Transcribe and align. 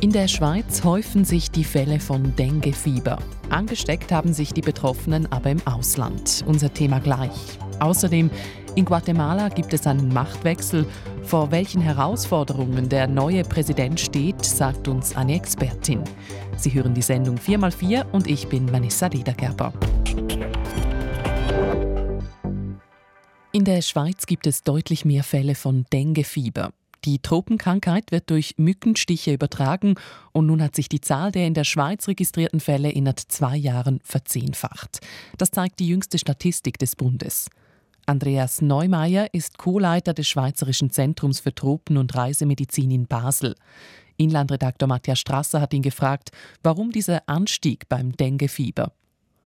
In 0.00 0.12
der 0.12 0.28
Schweiz 0.28 0.84
häufen 0.84 1.24
sich 1.24 1.50
die 1.50 1.64
Fälle 1.64 1.98
von 1.98 2.36
Denguefieber. 2.36 3.18
Angesteckt 3.48 4.12
haben 4.12 4.34
sich 4.34 4.52
die 4.52 4.60
Betroffenen 4.60 5.30
aber 5.32 5.50
im 5.50 5.66
Ausland. 5.66 6.44
Unser 6.46 6.72
Thema 6.72 7.00
gleich. 7.00 7.30
Außerdem 7.80 8.30
in 8.74 8.84
Guatemala 8.84 9.48
gibt 9.48 9.72
es 9.72 9.86
einen 9.86 10.12
Machtwechsel. 10.12 10.84
Vor 11.22 11.50
welchen 11.52 11.80
Herausforderungen 11.80 12.88
der 12.88 13.06
neue 13.06 13.44
Präsident 13.44 13.98
steht, 13.98 14.44
sagt 14.44 14.88
uns 14.88 15.16
eine 15.16 15.36
Expertin. 15.36 16.02
Sie 16.56 16.74
hören 16.74 16.92
die 16.92 17.02
Sendung 17.02 17.36
4x4 17.36 18.04
und 18.10 18.26
ich 18.26 18.48
bin 18.48 18.70
Vanessa 18.70 19.06
Ledergerber. 19.06 19.72
In 23.54 23.64
der 23.64 23.82
Schweiz 23.82 24.26
gibt 24.26 24.48
es 24.48 24.64
deutlich 24.64 25.04
mehr 25.04 25.22
Fälle 25.22 25.54
von 25.54 25.86
Denguefieber. 25.92 26.72
Die 27.04 27.20
Tropenkrankheit 27.20 28.10
wird 28.10 28.28
durch 28.28 28.54
Mückenstiche 28.56 29.32
übertragen 29.32 29.94
und 30.32 30.46
nun 30.46 30.60
hat 30.60 30.74
sich 30.74 30.88
die 30.88 31.00
Zahl 31.00 31.30
der 31.30 31.46
in 31.46 31.54
der 31.54 31.62
Schweiz 31.62 32.08
registrierten 32.08 32.58
Fälle 32.58 32.90
innerhalb 32.90 33.20
zwei 33.20 33.56
Jahren 33.56 34.00
verzehnfacht. 34.02 34.98
Das 35.38 35.52
zeigt 35.52 35.78
die 35.78 35.86
jüngste 35.86 36.18
Statistik 36.18 36.80
des 36.80 36.96
Bundes. 36.96 37.48
Andreas 38.06 38.60
Neumeier 38.60 39.32
ist 39.32 39.56
Co-Leiter 39.56 40.14
des 40.14 40.26
Schweizerischen 40.26 40.90
Zentrums 40.90 41.38
für 41.38 41.54
Tropen- 41.54 41.96
und 41.96 42.12
Reisemedizin 42.12 42.90
in 42.90 43.06
Basel. 43.06 43.54
Inlandredaktor 44.16 44.88
Matthias 44.88 45.20
Strasser 45.20 45.60
hat 45.60 45.72
ihn 45.74 45.82
gefragt, 45.82 46.32
warum 46.64 46.90
dieser 46.90 47.22
Anstieg 47.28 47.88
beim 47.88 48.16
Dengue-Fieber. 48.16 48.90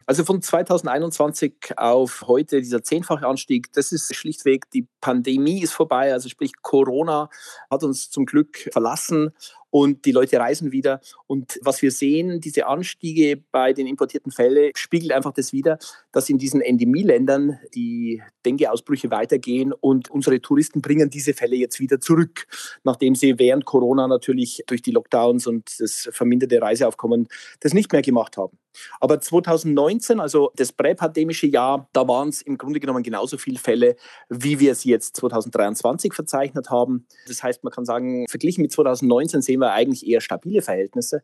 Also 0.10 0.24
von 0.24 0.42
2021 0.42 1.74
auf 1.76 2.24
heute 2.28 2.62
dieser 2.62 2.82
zehnfache 2.82 3.28
Anstieg, 3.28 3.74
das 3.74 3.92
ist 3.92 4.16
schlichtweg, 4.16 4.72
die 4.72 4.88
Pandemie 5.02 5.62
ist 5.62 5.74
vorbei, 5.74 6.14
also 6.14 6.30
sprich 6.30 6.54
Corona 6.62 7.30
hat 7.70 7.84
uns 7.84 8.10
zum 8.10 8.26
Glück 8.26 8.70
verlassen 8.72 9.34
und 9.70 10.06
die 10.06 10.14
Leute 10.14 10.40
reisen 10.40 10.72
wieder. 10.72 11.02
Und 11.28 11.60
was 11.62 11.82
wir 11.82 11.92
sehen, 11.92 12.40
diese 12.40 12.68
Anstiege 12.68 13.44
bei 13.52 13.74
den 13.74 13.86
importierten 13.86 14.32
Fällen, 14.32 14.72
spiegelt 14.76 15.12
einfach 15.12 15.34
das 15.34 15.52
wider, 15.52 15.78
dass 16.14 16.30
in 16.30 16.38
diesen 16.38 16.62
Endemieländern 16.62 17.60
die 17.76 18.24
Dengue-Ausbrüche 18.46 19.12
weitergehen 19.12 19.74
und 19.74 20.10
unsere 20.10 20.40
Touristen 20.40 20.82
bringen 20.82 21.10
diese 21.10 21.34
Fälle 21.34 21.58
jetzt 21.58 21.82
wieder 21.82 22.00
zurück, 22.00 22.48
nachdem 22.86 23.14
sie 23.14 23.38
während 23.40 23.66
Corona 23.66 24.08
natürlich 24.08 24.64
durch 24.68 24.82
die 24.82 24.92
Lockdowns 24.92 25.48
und 25.48 25.82
das 25.82 26.08
verminderte 26.14 26.62
Reiseaufkommen 26.62 27.28
das 27.60 27.74
nicht 27.74 27.92
mehr 27.92 28.02
gemacht 28.02 28.38
haben. 28.38 28.58
Aber 29.00 29.20
2019, 29.20 30.20
also 30.20 30.52
das 30.56 30.72
präpandemische 30.72 31.48
Jahr, 31.48 31.90
da 31.94 32.08
waren 32.08 32.30
es 32.30 32.42
im 32.42 32.58
Grunde 32.58 32.80
genommen 32.80 33.04
genauso 33.04 33.38
viele 33.38 33.60
Fälle, 33.60 33.96
wie 34.30 34.60
wir 34.60 34.72
es 34.72 34.84
jetzt 34.84 35.18
2023 35.18 36.14
verzeichnet 36.14 36.70
haben. 36.70 37.08
Das 37.28 37.44
heißt, 37.44 37.64
man 37.64 37.72
kann 37.72 37.86
sagen, 37.86 38.26
verglichen 38.28 38.62
mit 38.62 38.72
2019 38.72 39.42
sehen 39.42 39.60
wir 39.60 39.74
eigentlich 39.74 40.06
eher 40.06 40.22
stabile 40.22 40.62
Verhältnisse. 40.62 41.24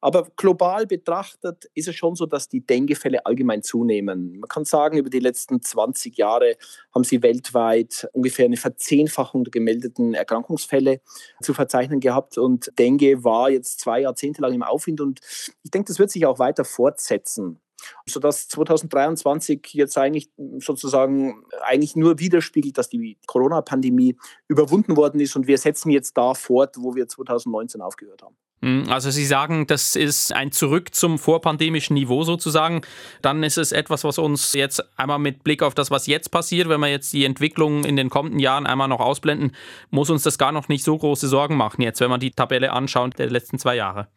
Aber 0.00 0.28
global 0.36 0.86
betrachtet 0.86 1.70
ist 1.74 1.88
es 1.88 1.94
schon 1.94 2.14
so, 2.14 2.26
dass 2.26 2.48
die 2.48 2.64
Dengue-Fälle 2.64 3.24
allgemein 3.26 3.62
zunehmen. 3.62 4.38
Man 4.40 4.48
kann 4.48 4.64
sagen, 4.64 4.98
über 4.98 5.10
die 5.10 5.20
letzten 5.20 5.62
20 5.62 6.16
Jahre 6.16 6.56
haben 6.94 7.04
sie 7.04 7.22
weltweit 7.22 8.08
ungefähr 8.12 8.46
eine 8.46 8.56
Verzehnfachung 8.56 9.44
der 9.44 9.50
gemeldeten 9.50 10.14
Erkrankungsfälle 10.14 11.00
zu 11.42 11.54
verzeichnen 11.54 12.00
gehabt. 12.00 12.38
Und 12.38 12.72
Dengue 12.78 13.24
war 13.24 13.50
jetzt 13.50 13.80
zwei 13.80 14.00
Jahrzehnte 14.00 14.42
lang 14.42 14.52
im 14.52 14.62
Aufwind 14.62 15.00
und 15.00 15.20
ich 15.62 15.70
denke, 15.70 15.88
das 15.88 15.98
wird 15.98 16.10
sich 16.10 16.26
auch 16.26 16.38
weiter 16.38 16.64
fortsetzen 16.64 17.60
sodass 18.06 18.48
2023 18.48 19.60
jetzt 19.72 19.98
eigentlich 19.98 20.30
sozusagen 20.58 21.44
eigentlich 21.62 21.96
nur 21.96 22.18
widerspiegelt, 22.18 22.78
dass 22.78 22.88
die 22.88 23.18
Corona-Pandemie 23.26 24.16
überwunden 24.48 24.96
worden 24.96 25.20
ist 25.20 25.36
und 25.36 25.46
wir 25.46 25.58
setzen 25.58 25.90
jetzt 25.90 26.16
da 26.16 26.34
fort, 26.34 26.76
wo 26.78 26.94
wir 26.94 27.08
2019 27.08 27.80
aufgehört 27.80 28.22
haben. 28.22 28.36
Hm, 28.64 28.86
also 28.88 29.10
Sie 29.10 29.26
sagen, 29.26 29.66
das 29.66 29.94
ist 29.94 30.32
ein 30.32 30.50
Zurück 30.50 30.94
zum 30.94 31.18
vorpandemischen 31.18 31.92
Niveau 31.92 32.24
sozusagen. 32.24 32.80
Dann 33.20 33.42
ist 33.42 33.58
es 33.58 33.72
etwas, 33.72 34.04
was 34.04 34.16
uns 34.16 34.54
jetzt 34.54 34.82
einmal 34.98 35.18
mit 35.18 35.44
Blick 35.44 35.62
auf 35.62 35.74
das, 35.74 35.90
was 35.90 36.06
jetzt 36.06 36.30
passiert, 36.30 36.70
wenn 36.70 36.80
wir 36.80 36.88
jetzt 36.88 37.12
die 37.12 37.26
Entwicklung 37.26 37.84
in 37.84 37.96
den 37.96 38.08
kommenden 38.08 38.40
Jahren 38.40 38.66
einmal 38.66 38.88
noch 38.88 39.00
ausblenden, 39.00 39.52
muss 39.90 40.08
uns 40.08 40.22
das 40.22 40.38
gar 40.38 40.50
noch 40.50 40.68
nicht 40.68 40.82
so 40.82 40.96
große 40.96 41.28
Sorgen 41.28 41.58
machen 41.58 41.82
jetzt, 41.82 42.00
wenn 42.00 42.08
man 42.08 42.20
die 42.20 42.30
Tabelle 42.30 42.72
anschaut 42.72 43.18
der 43.18 43.28
letzten 43.28 43.58
zwei 43.58 43.76
Jahre. 43.76 44.08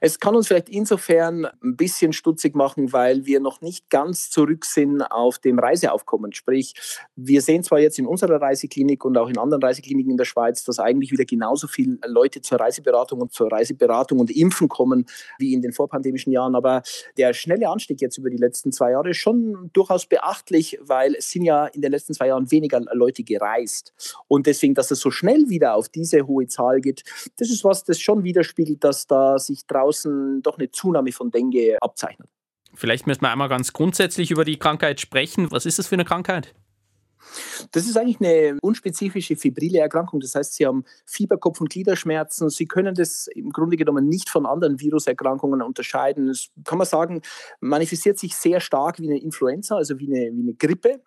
Es 0.00 0.20
kann 0.20 0.36
uns 0.36 0.48
vielleicht 0.48 0.68
insofern 0.68 1.46
ein 1.46 1.76
bisschen 1.76 2.12
stutzig 2.12 2.54
machen, 2.54 2.92
weil 2.92 3.24
wir 3.24 3.40
noch 3.40 3.60
nicht 3.62 3.88
ganz 3.88 4.30
zurück 4.30 4.64
sind 4.64 5.02
auf 5.02 5.38
dem 5.38 5.58
Reiseaufkommen. 5.58 6.32
Sprich, 6.32 6.74
wir 7.16 7.40
sehen 7.40 7.62
zwar 7.62 7.80
jetzt 7.80 7.98
in 7.98 8.06
unserer 8.06 8.40
Reiseklinik 8.40 9.04
und 9.04 9.16
auch 9.16 9.28
in 9.28 9.38
anderen 9.38 9.62
Reisekliniken 9.62 10.10
in 10.10 10.16
der 10.16 10.26
Schweiz, 10.26 10.64
dass 10.64 10.78
eigentlich 10.78 11.12
wieder 11.12 11.24
genauso 11.24 11.66
viele 11.66 11.98
Leute 12.06 12.42
zur 12.42 12.60
Reiseberatung 12.60 13.20
und 13.22 13.32
zur 13.32 13.50
Reiseberatung 13.50 14.18
und 14.18 14.30
Impfen 14.30 14.68
kommen 14.68 15.06
wie 15.38 15.54
in 15.54 15.62
den 15.62 15.72
vorpandemischen 15.72 16.32
Jahren, 16.32 16.54
aber 16.54 16.82
der 17.16 17.32
schnelle 17.32 17.68
Anstieg 17.68 18.00
jetzt 18.00 18.18
über 18.18 18.30
die 18.30 18.36
letzten 18.36 18.72
zwei 18.72 18.90
Jahre 18.92 19.10
ist 19.10 19.18
schon 19.18 19.70
durchaus 19.72 20.06
beachtlich, 20.06 20.78
weil 20.82 21.14
es 21.14 21.30
sind 21.30 21.44
ja 21.44 21.66
in 21.66 21.80
den 21.80 21.92
letzten 21.92 22.14
zwei 22.14 22.28
Jahren 22.28 22.50
weniger 22.50 22.80
Leute 22.92 23.22
gereist. 23.22 23.94
Und 24.28 24.46
deswegen, 24.46 24.74
dass 24.74 24.90
es 24.90 25.00
so 25.00 25.10
schnell 25.10 25.48
wieder 25.48 25.74
auf 25.74 25.88
diese 25.88 26.26
hohe 26.26 26.46
Zahl 26.46 26.80
geht, 26.80 27.04
das 27.38 27.50
ist 27.50 27.64
was, 27.64 27.84
das 27.84 28.00
schon 28.00 28.24
widerspiegelt, 28.24 28.82
dass 28.84 29.06
da 29.06 29.38
sich 29.38 29.53
sich 29.54 29.66
draußen 29.66 30.42
doch 30.42 30.58
eine 30.58 30.70
Zunahme 30.70 31.12
von 31.12 31.30
Dengue 31.30 31.78
abzeichnet. 31.80 32.28
Vielleicht 32.74 33.06
müssen 33.06 33.22
wir 33.22 33.30
einmal 33.30 33.48
ganz 33.48 33.72
grundsätzlich 33.72 34.30
über 34.30 34.44
die 34.44 34.58
Krankheit 34.58 35.00
sprechen. 35.00 35.50
Was 35.50 35.64
ist 35.64 35.78
das 35.78 35.86
für 35.86 35.94
eine 35.94 36.04
Krankheit? 36.04 36.54
Das 37.72 37.86
ist 37.86 37.96
eigentlich 37.96 38.20
eine 38.20 38.58
unspezifische 38.62 39.36
fibrile 39.36 39.78
Erkrankung. 39.78 40.20
Das 40.20 40.34
heißt, 40.34 40.54
Sie 40.54 40.66
haben 40.66 40.84
Fieber, 41.06 41.38
Kopf- 41.38 41.60
und 41.60 41.70
Gliederschmerzen. 41.70 42.50
Sie 42.50 42.66
können 42.66 42.94
das 42.94 43.26
im 43.28 43.50
Grunde 43.50 43.76
genommen 43.76 44.08
nicht 44.08 44.28
von 44.30 44.46
anderen 44.46 44.80
Viruserkrankungen 44.80 45.62
unterscheiden. 45.62 46.28
Das 46.28 46.48
kann 46.64 46.78
man 46.78 46.86
sagen, 46.86 47.22
manifestiert 47.60 48.18
sich 48.18 48.36
sehr 48.36 48.60
stark 48.60 49.00
wie 49.00 49.08
eine 49.08 49.20
Influenza, 49.20 49.76
also 49.76 49.98
wie 49.98 50.06
eine, 50.06 50.36
wie 50.36 50.42
eine 50.42 50.54
Grippe. 50.54 51.00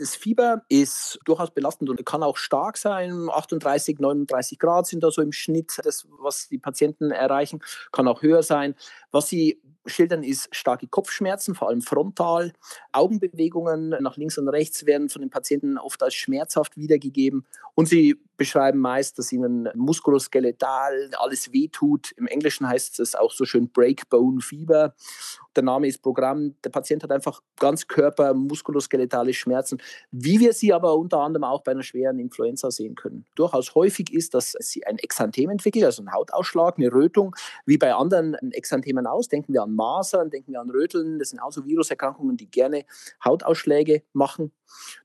Das 0.00 0.16
Fieber 0.16 0.62
ist 0.70 1.18
durchaus 1.26 1.50
belastend 1.50 1.90
und 1.90 2.04
kann 2.06 2.22
auch 2.22 2.38
stark 2.38 2.78
sein. 2.78 3.28
38, 3.30 3.98
39 3.98 4.58
Grad 4.58 4.86
sind 4.86 5.04
da 5.04 5.10
so 5.10 5.20
im 5.20 5.32
Schnitt, 5.32 5.78
das, 5.84 6.06
was 6.18 6.48
die 6.48 6.58
Patienten 6.58 7.10
erreichen, 7.10 7.60
kann 7.92 8.08
auch 8.08 8.22
höher 8.22 8.42
sein. 8.42 8.74
Was 9.10 9.28
sie 9.28 9.60
schildern, 9.86 10.22
ist 10.22 10.48
starke 10.54 10.86
Kopfschmerzen, 10.86 11.54
vor 11.54 11.68
allem 11.68 11.82
frontal. 11.82 12.52
Augenbewegungen 12.92 13.90
nach 14.00 14.16
links 14.16 14.38
und 14.38 14.48
rechts 14.48 14.86
werden 14.86 15.08
von 15.08 15.22
den 15.22 15.30
Patienten 15.30 15.78
oft 15.78 16.02
als 16.02 16.14
schmerzhaft 16.14 16.76
wiedergegeben. 16.76 17.46
Und 17.74 17.86
sie 17.88 18.20
beschreiben 18.40 18.78
meist, 18.78 19.18
dass 19.18 19.30
ihnen 19.32 19.68
muskuloskeletal 19.74 21.10
alles 21.18 21.52
wehtut. 21.52 22.12
Im 22.12 22.26
Englischen 22.26 22.66
heißt 22.66 22.98
es 22.98 23.14
auch 23.14 23.32
so 23.32 23.44
schön 23.44 23.70
Breakbone 23.70 24.40
Fieber. 24.40 24.94
Der 25.54 25.62
Name 25.62 25.86
ist 25.86 26.00
Programm. 26.00 26.54
Der 26.64 26.70
Patient 26.70 27.02
hat 27.02 27.12
einfach 27.12 27.42
ganz 27.58 27.86
Körper 27.86 28.32
muskuloskeletale 28.32 29.34
Schmerzen, 29.34 29.76
wie 30.10 30.40
wir 30.40 30.54
sie 30.54 30.72
aber 30.72 30.96
unter 30.96 31.18
anderem 31.18 31.44
auch 31.44 31.62
bei 31.62 31.72
einer 31.72 31.82
schweren 31.82 32.18
Influenza 32.18 32.70
sehen 32.70 32.94
können. 32.94 33.26
Durchaus 33.34 33.74
häufig 33.74 34.10
ist, 34.10 34.32
dass 34.32 34.56
sie 34.58 34.86
ein 34.86 34.96
Exanthem 34.96 35.50
entwickeln, 35.50 35.84
also 35.84 36.00
einen 36.00 36.14
Hautausschlag, 36.14 36.78
eine 36.78 36.90
Rötung, 36.90 37.36
wie 37.66 37.76
bei 37.76 37.92
anderen 37.92 38.36
Exanthemen 38.52 39.06
aus. 39.06 39.28
Denken 39.28 39.52
wir 39.52 39.64
an 39.64 39.74
Masern, 39.74 40.30
denken 40.30 40.52
wir 40.52 40.62
an 40.62 40.70
Röteln. 40.70 41.18
Das 41.18 41.28
sind 41.28 41.40
auch 41.40 41.52
so 41.52 41.66
Viruserkrankungen, 41.66 42.38
die 42.38 42.50
gerne 42.50 42.86
Hautausschläge 43.22 44.02
machen. 44.14 44.50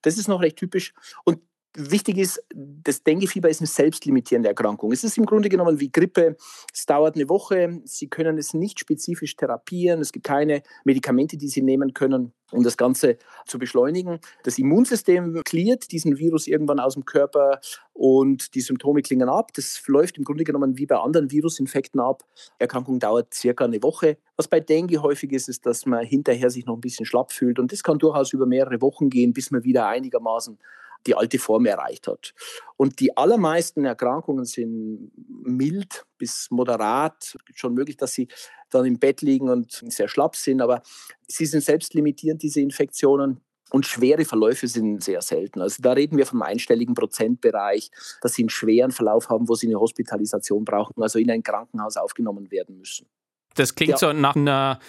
Das 0.04 0.18
ist 0.18 0.30
noch 0.30 0.42
recht 0.42 0.56
typisch. 0.56 0.94
Und 1.26 1.42
Wichtig 1.78 2.18
ist, 2.18 2.42
das 2.54 3.04
Denguefieber 3.04 3.50
ist 3.50 3.60
eine 3.60 3.68
selbstlimitierende 3.68 4.48
Erkrankung. 4.48 4.94
Es 4.94 5.04
ist 5.04 5.18
im 5.18 5.26
Grunde 5.26 5.50
genommen 5.50 5.82
wie 5.82 5.92
Grippe. 5.92 6.38
Es 6.74 6.86
dauert 6.86 7.16
eine 7.16 7.28
Woche. 7.28 7.82
Sie 7.84 8.08
können 8.08 8.38
es 8.38 8.54
nicht 8.54 8.80
spezifisch 8.80 9.36
therapieren. 9.36 10.00
Es 10.00 10.14
gibt 10.14 10.26
keine 10.26 10.64
Medikamente, 10.86 11.36
die 11.36 11.50
Sie 11.50 11.62
nehmen 11.62 11.94
können, 11.94 12.32
um 12.52 12.64
das 12.64 12.78
Ganze 12.78 13.18
zu 13.46 13.60
beschleunigen. 13.60 14.20
Das 14.44 14.58
Immunsystem 14.58 15.42
klärt 15.44 15.92
diesen 15.92 16.18
Virus 16.18 16.48
irgendwann 16.48 16.80
aus 16.80 16.94
dem 16.94 17.04
Körper 17.04 17.60
und 17.92 18.56
die 18.56 18.62
Symptome 18.62 19.02
klingen 19.02 19.28
ab. 19.28 19.52
Das 19.54 19.84
läuft 19.88 20.18
im 20.18 20.24
Grunde 20.24 20.46
genommen 20.46 20.78
wie 20.78 20.86
bei 20.86 20.96
anderen 20.96 21.30
Virusinfekten 21.30 22.00
ab. 22.00 22.24
Erkrankung 22.58 23.00
dauert 23.00 23.34
circa 23.34 23.66
eine 23.66 23.84
Woche. 23.84 24.18
Was 24.38 24.48
bei 24.48 24.62
Dengue 24.62 25.02
häufig 25.02 25.34
ist, 25.34 25.50
ist, 25.50 25.66
dass 25.66 25.86
man 25.86 26.06
hinterher 26.06 26.50
sich 26.50 26.66
noch 26.66 26.76
ein 26.76 26.82
bisschen 26.82 27.06
schlapp 27.06 27.34
fühlt. 27.34 27.60
Und 27.60 27.74
das 27.74 27.84
kann 27.84 28.00
durchaus 28.00 28.32
über 28.32 28.46
mehrere 28.46 28.82
Wochen 28.82 29.10
gehen, 29.10 29.34
bis 29.34 29.52
man 29.52 29.66
wieder 29.66 29.88
einigermaßen 29.88 30.58
die 31.06 31.16
alte 31.16 31.40
Form 31.40 31.66
erreicht 31.66 32.08
hat. 32.08 32.34
Und 32.78 33.00
die 33.00 33.16
allermeisten 33.16 33.86
Erkrankungen 33.86 34.46
sind 34.46 35.12
mild 35.44 36.06
bis 36.18 36.48
moderat. 36.50 37.24
Es 37.24 37.36
ist 37.50 37.60
schon 37.60 37.74
möglich, 37.74 37.98
dass 37.98 38.14
sie 38.14 38.28
dann 38.70 38.86
im 38.86 39.00
Bett 39.00 39.22
liegen 39.22 39.50
und 39.50 39.72
sehr 39.72 40.08
schlapp 40.08 40.36
sind, 40.36 40.62
aber 40.62 40.82
sie 41.28 41.46
sind 41.46 41.64
selbst 41.64 41.94
limitierend, 41.94 42.42
diese 42.44 42.62
Infektionen. 42.62 43.42
Und 43.72 43.88
schwere 43.88 44.26
Verläufe 44.26 44.68
sind 44.68 45.04
sehr 45.04 45.22
selten. 45.22 45.60
Also 45.60 45.82
da 45.82 45.94
reden 45.94 46.18
wir 46.18 46.28
vom 46.28 46.44
einstelligen 46.44 46.94
Prozentbereich, 46.94 47.90
dass 48.22 48.34
sie 48.34 48.44
einen 48.44 48.50
schweren 48.50 48.92
Verlauf 48.92 49.30
haben, 49.30 49.50
wo 49.50 49.56
sie 49.56 49.68
eine 49.68 49.80
Hospitalisation 49.80 50.64
brauchen, 50.66 51.02
also 51.02 51.18
in 51.18 51.32
ein 51.32 51.42
Krankenhaus 51.42 51.98
aufgenommen 51.98 52.52
werden 52.52 52.78
müssen. 52.78 53.08
Das 53.56 53.74
klingt 53.74 53.92
ja. 53.92 53.98
so 53.98 54.14
nach 54.14 54.36
einer 54.36 54.80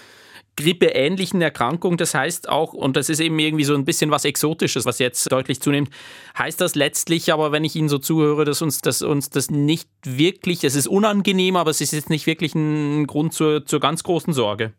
grippeähnlichen 0.57 1.41
Erkrankung. 1.43 1.97
Das 1.97 2.15
heißt 2.15 2.49
auch, 2.49 2.73
und 2.73 2.97
das 2.97 3.09
ist 3.09 3.21
eben 3.21 3.39
irgendwie 3.39 3.65
so 3.65 3.75
ein 3.75 3.85
bisschen 3.85 4.11
was 4.11 4.25
Exotisches, 4.25 4.85
was 4.85 4.99
jetzt 4.99 5.31
deutlich 5.31 5.61
zunimmt, 5.61 5.91
heißt 6.39 6.61
das 6.61 6.75
letztlich 6.75 7.33
aber, 7.33 7.53
wenn 7.53 7.65
ich 7.65 7.77
Ihnen 7.77 7.89
so 7.89 7.99
zuhöre, 7.99 8.45
dass 8.45 8.63
uns, 8.63 8.81
dass 8.81 9.03
uns 9.03 9.31
das 9.31 9.51
nicht 9.51 9.89
wirklich, 10.05 10.65
es 10.65 10.75
ist 10.75 10.89
unangenehm, 10.89 11.57
aber 11.57 11.71
es 11.71 11.81
ist 11.81 11.93
jetzt 11.93 12.11
nicht 12.11 12.27
wirklich 12.27 12.55
ein 12.55 13.07
Grund 13.07 13.35
zur, 13.35 13.65
zur 13.67 13.81
ganz 13.81 14.03
großen 14.03 14.33
Sorge. 14.33 14.73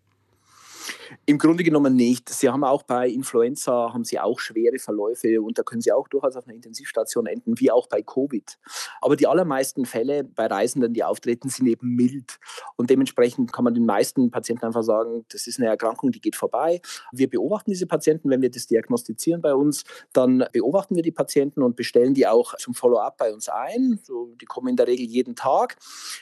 Im 1.25 1.37
Grunde 1.37 1.63
genommen 1.63 1.95
nicht. 1.95 2.29
Sie 2.29 2.49
haben 2.49 2.63
auch 2.63 2.83
bei 2.83 3.07
Influenza 3.09 3.93
haben 3.93 4.03
Sie 4.03 4.19
auch 4.19 4.39
schwere 4.39 4.79
Verläufe 4.79 5.41
und 5.41 5.57
da 5.57 5.63
können 5.63 5.81
Sie 5.81 5.91
auch 5.91 6.07
durchaus 6.07 6.35
auf 6.35 6.45
einer 6.45 6.55
Intensivstation 6.55 7.25
enden, 7.25 7.59
wie 7.59 7.71
auch 7.71 7.87
bei 7.87 8.01
Covid. 8.01 8.57
Aber 9.01 9.15
die 9.15 9.27
allermeisten 9.27 9.85
Fälle 9.85 10.23
bei 10.23 10.47
Reisenden, 10.47 10.93
die 10.93 11.03
auftreten, 11.03 11.49
sind 11.49 11.67
eben 11.67 11.95
mild 11.95 12.39
und 12.75 12.89
dementsprechend 12.89 13.53
kann 13.53 13.63
man 13.63 13.73
den 13.73 13.85
meisten 13.85 14.31
Patienten 14.31 14.65
einfach 14.65 14.83
sagen, 14.83 15.25
das 15.29 15.47
ist 15.47 15.59
eine 15.59 15.67
Erkrankung, 15.67 16.11
die 16.11 16.21
geht 16.21 16.35
vorbei. 16.35 16.81
Wir 17.11 17.29
beobachten 17.29 17.71
diese 17.71 17.87
Patienten, 17.87 18.29
wenn 18.29 18.41
wir 18.41 18.51
das 18.51 18.67
diagnostizieren 18.67 19.41
bei 19.41 19.53
uns, 19.53 19.83
dann 20.13 20.45
beobachten 20.51 20.95
wir 20.95 21.03
die 21.03 21.11
Patienten 21.11 21.61
und 21.61 21.75
bestellen 21.75 22.13
die 22.13 22.27
auch 22.27 22.55
zum 22.57 22.73
Follow-up 22.73 23.17
bei 23.17 23.33
uns 23.33 23.49
ein. 23.49 23.99
So, 24.03 24.35
die 24.39 24.45
kommen 24.45 24.69
in 24.69 24.75
der 24.75 24.87
Regel 24.87 25.05
jeden 25.05 25.35
Tag, 25.35 25.77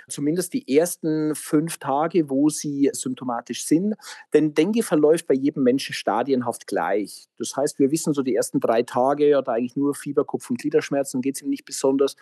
zumindest 0.07 0.53
die 0.53 0.77
ersten 0.77 1.35
fünf 1.35 1.77
Tage, 1.77 2.29
wo 2.29 2.49
sie 2.49 2.89
symptomatisch 2.93 3.65
sind. 3.65 3.95
Denn 4.33 4.53
Dengue 4.75 4.83
verläuft 4.83 5.27
bei 5.27 5.33
jedem 5.33 5.63
Menschen 5.63 5.93
stadienhaft 5.93 6.67
gleich. 6.67 7.27
Das 7.37 7.55
heißt, 7.55 7.79
wir 7.79 7.91
wissen 7.91 8.13
so 8.13 8.21
die 8.21 8.35
ersten 8.35 8.59
drei 8.59 8.83
Tage 8.83 9.35
hat 9.35 9.49
eigentlich 9.49 9.75
nur 9.75 9.95
Fieber, 9.95 10.25
Kopf- 10.25 10.49
und 10.49 10.59
Gliederschmerzen, 10.59 11.21
geht 11.21 11.35
es 11.35 11.41
ihm 11.41 11.49
nicht 11.49 11.65
besonders. 11.65 12.15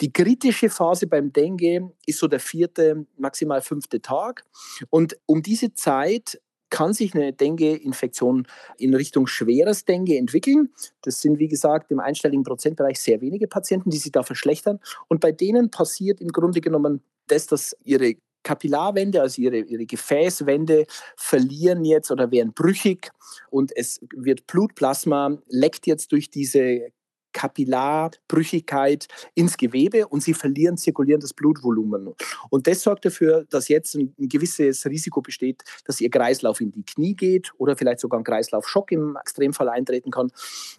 Die 0.00 0.12
kritische 0.12 0.70
Phase 0.70 1.06
beim 1.06 1.32
Dengue 1.32 1.92
ist 2.06 2.18
so 2.18 2.28
der 2.28 2.40
vierte, 2.40 3.06
maximal 3.16 3.62
fünfte 3.62 4.00
Tag. 4.00 4.44
Und 4.90 5.16
um 5.26 5.42
diese 5.42 5.74
Zeit 5.74 6.40
kann 6.68 6.92
sich 6.92 7.14
eine 7.14 7.32
Dengue-Infektion 7.32 8.46
in 8.76 8.94
Richtung 8.94 9.26
schweres 9.26 9.84
Dengue 9.84 10.16
entwickeln. 10.16 10.70
Das 11.02 11.20
sind, 11.20 11.38
wie 11.38 11.48
gesagt, 11.48 11.90
im 11.92 12.00
einstelligen 12.00 12.42
Prozentbereich 12.42 13.00
sehr 13.00 13.20
wenige 13.20 13.46
Patienten, 13.46 13.90
die 13.90 13.98
sich 13.98 14.12
da 14.12 14.22
verschlechtern. 14.22 14.80
Und 15.08 15.20
bei 15.20 15.32
denen 15.32 15.70
passiert 15.70 16.20
im 16.20 16.28
Grunde 16.28 16.60
genommen 16.60 17.02
das, 17.28 17.46
dass 17.46 17.76
ihre 17.84 18.16
Kapillarwände, 18.46 19.20
also 19.20 19.42
ihre, 19.42 19.58
ihre 19.58 19.86
Gefäßwände, 19.86 20.86
verlieren 21.16 21.84
jetzt 21.84 22.12
oder 22.12 22.30
werden 22.30 22.52
brüchig 22.54 23.10
und 23.50 23.76
es 23.76 24.00
wird 24.14 24.46
Blutplasma, 24.46 25.36
leckt 25.48 25.88
jetzt 25.88 26.12
durch 26.12 26.30
diese 26.30 26.92
Kapillarbrüchigkeit 27.36 29.08
ins 29.34 29.58
Gewebe 29.58 30.08
und 30.08 30.22
sie 30.22 30.32
verlieren 30.32 30.78
zirkulierendes 30.78 31.34
Blutvolumen. 31.34 32.14
Und 32.48 32.66
das 32.66 32.80
sorgt 32.80 33.04
dafür, 33.04 33.44
dass 33.50 33.68
jetzt 33.68 33.94
ein, 33.94 34.14
ein 34.18 34.30
gewisses 34.30 34.86
Risiko 34.86 35.20
besteht, 35.20 35.62
dass 35.84 36.00
ihr 36.00 36.08
Kreislauf 36.08 36.62
in 36.62 36.72
die 36.72 36.82
Knie 36.82 37.14
geht 37.14 37.52
oder 37.58 37.76
vielleicht 37.76 38.00
sogar 38.00 38.18
ein 38.18 38.24
Kreislaufschock 38.24 38.90
im 38.90 39.18
Extremfall 39.20 39.68
eintreten 39.68 40.10
kann. 40.10 40.32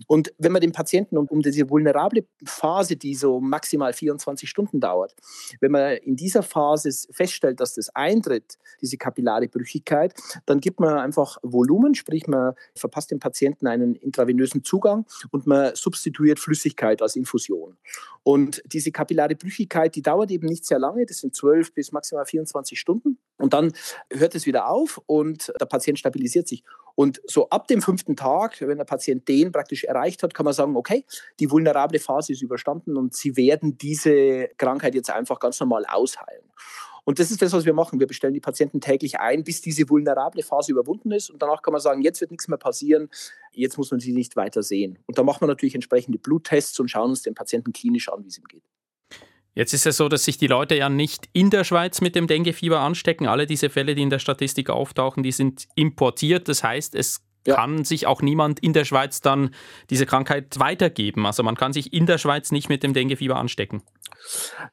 Und 0.08 0.34
wenn 0.40 0.52
man 0.52 0.62
den 0.62 0.72
Patienten 0.72 1.18
um, 1.18 1.28
um 1.28 1.44
diese 1.44 1.70
vulnerable 1.70 2.26
Phase, 2.44 2.96
die 2.96 3.14
so 3.14 3.40
maximal 3.40 3.94
24 3.94 4.50
Stunden 4.50 4.80
dauert, 4.80 5.14
wenn 5.60 5.72
man 5.72 5.98
in 5.98 6.16
dieser 6.16 6.42
Phase 6.42 6.90
feststellt, 7.12 7.60
dass 7.60 7.76
das 7.76 7.90
eintritt, 7.90 8.58
diese 8.82 8.98
kapillare 8.98 9.48
Brüchigkeit, 9.48 10.16
dann 10.48 10.60
gibt 10.60 10.80
man 10.80 10.98
einfach 10.98 11.38
Volumen, 11.44 11.94
sprich 11.94 12.26
man 12.26 12.56
verpasst 12.76 13.12
dem 13.12 13.20
Patienten 13.20 13.68
einen 13.68 13.94
intravenösen 13.94 14.64
Zugang 14.64 15.06
und 15.30 15.46
man 15.46 15.76
substituiert 15.76 16.40
Flüssigkeit 16.48 17.02
als 17.02 17.18
Infusion. 17.18 17.78
Und 18.24 18.62
diese 18.66 18.92
kapillare 18.92 19.36
Brüchigkeit, 19.36 19.94
die 19.96 20.02
dauert 20.02 20.32
eben 20.32 20.48
nicht 20.48 20.66
sehr 20.66 20.80
lange, 20.80 21.06
das 21.06 21.18
sind 21.18 21.36
12 21.36 21.74
bis 21.74 21.92
maximal 21.92 22.26
24 22.26 22.80
Stunden. 22.80 23.18
Und 23.38 23.54
dann 23.54 23.74
hört 24.12 24.34
es 24.34 24.46
wieder 24.46 24.70
auf 24.70 25.02
und 25.08 25.52
der 25.60 25.66
Patient 25.66 26.00
stabilisiert 26.00 26.48
sich. 26.48 26.64
Und 26.96 27.22
so 27.26 27.50
ab 27.50 27.68
dem 27.68 27.82
fünften 27.82 28.16
Tag, 28.16 28.62
wenn 28.62 28.78
der 28.78 28.86
Patient 28.86 29.28
den 29.28 29.52
praktisch 29.52 29.84
erreicht 29.84 30.24
hat, 30.24 30.34
kann 30.34 30.46
man 30.46 30.54
sagen, 30.54 30.76
okay, 30.78 31.04
die 31.40 31.52
vulnerable 31.52 32.00
Phase 32.00 32.32
ist 32.32 32.42
überstanden 32.42 32.96
und 32.96 33.14
Sie 33.14 33.36
werden 33.36 33.78
diese 33.78 34.48
Krankheit 34.58 34.96
jetzt 34.96 35.12
einfach 35.12 35.40
ganz 35.40 35.60
normal 35.60 35.86
ausheilen. 35.86 36.46
Und 37.08 37.20
das 37.20 37.32
ist 37.32 37.42
das, 37.42 37.54
was 37.54 37.64
wir 37.64 37.72
machen. 37.72 38.02
Wir 38.02 38.06
bestellen 38.06 38.34
die 38.34 38.42
Patienten 38.42 38.82
täglich 38.82 39.18
ein, 39.18 39.46
bis 39.46 39.62
diese 39.62 39.90
vulnerable 39.90 40.44
Phase 40.44 40.74
überwunden 40.74 41.14
ist. 41.14 41.30
Und 41.30 41.42
danach 41.42 41.62
kann 41.62 41.72
man 41.72 41.80
sagen, 41.80 42.02
jetzt 42.02 42.20
wird 42.20 42.32
nichts 42.32 42.50
mehr 42.50 42.58
passieren, 42.58 43.08
jetzt 43.54 43.78
muss 43.78 43.92
man 43.92 44.02
sie 44.02 44.12
nicht 44.12 44.36
weiter 44.36 44.62
sehen. 44.62 45.00
Und 45.06 45.18
da 45.18 45.24
machen 45.24 45.40
wir 45.40 45.48
natürlich 45.48 45.74
entsprechende 45.74 46.18
Bluttests 46.18 46.78
und 46.82 46.92
schauen 46.92 47.12
uns 47.12 47.22
den 47.22 47.34
Patienten 47.34 47.72
klinisch 47.72 48.10
an, 48.10 48.26
wie 48.26 48.28
es 48.28 48.38
ihm 48.38 48.44
geht. 48.44 48.64
Jetzt 49.54 49.74
ist 49.74 49.86
es 49.86 49.96
so, 49.96 50.10
dass 50.10 50.26
sich 50.26 50.38
die 50.38 50.48
Leute 50.48 50.76
ja 50.76 50.90
nicht 50.90 51.30
in 51.32 51.50
der 51.50 51.64
Schweiz 51.64 52.02
mit 52.02 52.14
dem 52.14 52.28
Denguefieber 52.28 52.82
anstecken. 52.82 53.26
Alle 53.26 53.46
diese 53.46 53.70
Fälle, 53.70 53.96
die 53.96 54.02
in 54.02 54.10
der 54.10 54.20
Statistik 54.20 54.70
auftauchen, 54.70 55.24
die 55.24 55.32
sind 55.32 55.66
importiert. 55.76 56.50
Das 56.50 56.62
heißt, 56.62 56.94
es 56.94 57.22
ja. 57.46 57.56
kann 57.56 57.84
sich 57.84 58.08
auch 58.08 58.22
niemand 58.22 58.60
in 58.60 58.74
der 58.74 58.86
Schweiz 58.86 59.22
dann 59.22 59.54
diese 59.90 60.06
Krankheit 60.06 60.60
weitergeben. 60.60 61.26
Also 61.26 61.44
man 61.44 61.56
kann 61.56 61.74
sich 61.74 61.94
in 61.94 62.06
der 62.06 62.18
Schweiz 62.18 62.52
nicht 62.52 62.70
mit 62.70 62.84
dem 62.84 62.94
Denguefieber 62.94 63.36
anstecken. 63.36 63.84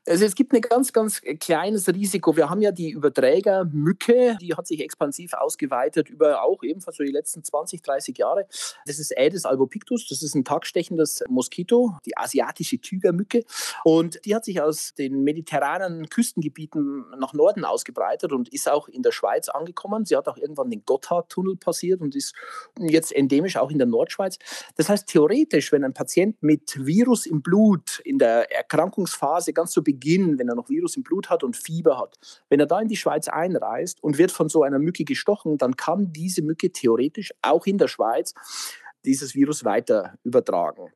Also 0.07 0.25
es 0.25 0.35
gibt 0.35 0.53
ein 0.53 0.61
ganz, 0.61 0.93
ganz 0.93 1.21
kleines 1.41 1.89
Risiko. 1.89 2.37
Wir 2.37 2.51
haben 2.51 2.61
ja 2.61 2.73
die 2.73 2.91
Überträgermücke, 2.91 4.37
die 4.41 4.55
hat 4.55 4.67
sich 4.67 4.81
expansiv 4.81 5.35
ausgeweitet 5.35 6.09
über 6.11 6.43
auch 6.43 6.63
ebenfalls 6.63 6.97
so 6.97 7.05
die 7.05 7.13
letzten 7.13 7.45
20, 7.45 7.83
30 7.83 8.19
Jahre. 8.19 8.47
Das 8.87 8.99
ist 8.99 9.17
Aedes 9.17 9.45
albopictus, 9.45 10.07
das 10.09 10.23
ist 10.23 10.35
ein 10.35 10.45
tagstechendes 10.45 11.25
Moskito, 11.29 11.97
die 12.07 12.17
asiatische 12.17 12.79
Tigermücke. 12.79 13.45
Und 13.85 14.25
die 14.25 14.35
hat 14.35 14.45
sich 14.45 14.61
aus 14.61 14.95
den 14.95 15.23
mediterranen 15.23 16.09
Küstengebieten 16.09 17.05
nach 17.19 17.33
Norden 17.33 17.65
ausgebreitet 17.65 18.33
und 18.33 18.49
ist 18.49 18.71
auch 18.71 18.89
in 18.89 19.03
der 19.03 19.13
Schweiz 19.13 19.49
angekommen. 19.49 20.05
Sie 20.05 20.17
hat 20.17 20.29
auch 20.29 20.37
irgendwann 20.37 20.71
den 20.71 20.85
Gotthardtunnel 20.85 21.57
passiert 21.57 22.01
und 22.01 22.15
ist 22.15 22.35
jetzt 22.79 23.15
endemisch 23.15 23.57
auch 23.57 23.71
in 23.71 23.79
der 23.79 23.87
Nordschweiz. 23.87 24.39
Das 24.77 24.89
heißt, 24.89 25.07
theoretisch, 25.07 25.73
wenn 25.73 25.85
ein 25.85 25.95
Patient 25.95 26.43
mit 26.43 26.85
Virus 26.85 27.27
im 27.27 27.43
Blut 27.43 28.01
in 28.05 28.19
der 28.19 28.51
Erkrankungsphase 28.53 29.35
Phase 29.45 29.53
ganz 29.53 29.71
zu 29.73 29.83
Beginn, 29.83 30.39
wenn 30.39 30.49
er 30.49 30.55
noch 30.55 30.69
Virus 30.69 30.97
im 30.97 31.03
Blut 31.03 31.31
hat 31.31 31.43
und 31.43 31.57
Fieber 31.57 31.99
hat, 31.99 32.19
wenn 32.49 32.61
er 32.61 32.67
da 32.67 32.81
in 32.81 32.89
die 32.89 32.97
Schweiz 32.97 33.29
einreist 33.29 34.03
und 34.03 34.19
wird 34.19 34.31
von 34.31 34.49
so 34.49 34.63
einer 34.63 34.79
Mücke 34.79 35.05
gestochen, 35.05 35.59
dann 35.59 35.77
kann 35.77 36.13
diese 36.13 36.43
Mücke 36.43 36.71
theoretisch 36.71 37.33
auch 37.43 37.67
in 37.67 37.79
der 37.79 37.89
Schweiz 37.89 38.35
dieses 39.05 39.35
Virus 39.35 39.65
weiter 39.65 40.19
übertragen. 40.25 40.93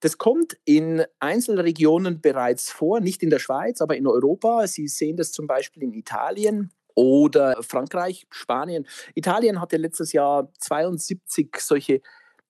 Das 0.00 0.16
kommt 0.16 0.56
in 0.64 1.04
Einzelregionen 1.18 2.20
bereits 2.20 2.70
vor, 2.70 3.00
nicht 3.00 3.22
in 3.22 3.30
der 3.30 3.38
Schweiz, 3.38 3.80
aber 3.80 3.96
in 3.96 4.06
Europa. 4.06 4.66
Sie 4.66 4.88
sehen 4.88 5.16
das 5.16 5.32
zum 5.32 5.46
Beispiel 5.46 5.82
in 5.82 5.92
Italien 5.92 6.70
oder 6.98 7.62
Frankreich, 7.62 8.26
Spanien. 8.28 8.84
Italien 9.14 9.60
hatte 9.60 9.76
letztes 9.76 10.12
Jahr 10.12 10.52
72 10.58 11.56
solche 11.60 12.00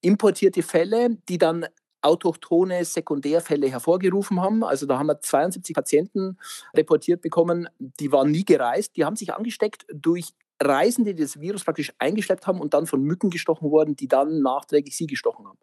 importierte 0.01 0.63
Fälle, 0.63 1.17
die 1.29 1.37
dann 1.37 1.67
autochtone 2.01 2.83
Sekundärfälle 2.83 3.69
hervorgerufen 3.69 4.41
haben. 4.41 4.63
Also 4.63 4.87
da 4.87 4.97
haben 4.97 5.05
wir 5.05 5.21
72 5.21 5.75
Patienten 5.75 6.39
reportiert 6.73 7.21
bekommen, 7.21 7.69
die 7.77 8.11
waren 8.11 8.31
nie 8.31 8.43
gereist, 8.43 8.95
die 8.95 9.05
haben 9.05 9.15
sich 9.15 9.31
angesteckt 9.35 9.85
durch 9.93 10.29
Reisende, 10.61 11.13
die 11.13 11.21
das 11.21 11.39
Virus 11.39 11.63
praktisch 11.63 11.93
eingeschleppt 11.99 12.47
haben 12.47 12.59
und 12.59 12.73
dann 12.73 12.87
von 12.87 13.03
Mücken 13.03 13.29
gestochen 13.29 13.69
wurden, 13.69 13.95
die 13.95 14.07
dann 14.07 14.41
nachträglich 14.41 14.97
sie 14.97 15.05
gestochen 15.05 15.45
haben. 15.45 15.59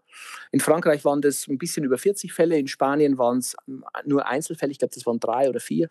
In 0.53 0.61
Frankreich 0.61 1.05
waren 1.05 1.21
das 1.21 1.49
ein 1.49 1.59
bisschen 1.59 1.85
über 1.85 1.99
40 1.99 2.33
Fälle, 2.33 2.57
in 2.57 2.69
Spanien 2.69 3.19
waren 3.19 3.39
es 3.39 3.57
nur 4.05 4.27
Einzelfälle, 4.27 4.71
ich 4.71 4.79
glaube, 4.79 4.95
das 4.95 5.05
waren 5.05 5.19
drei 5.19 5.49
oder 5.49 5.61
vier. 5.61 5.89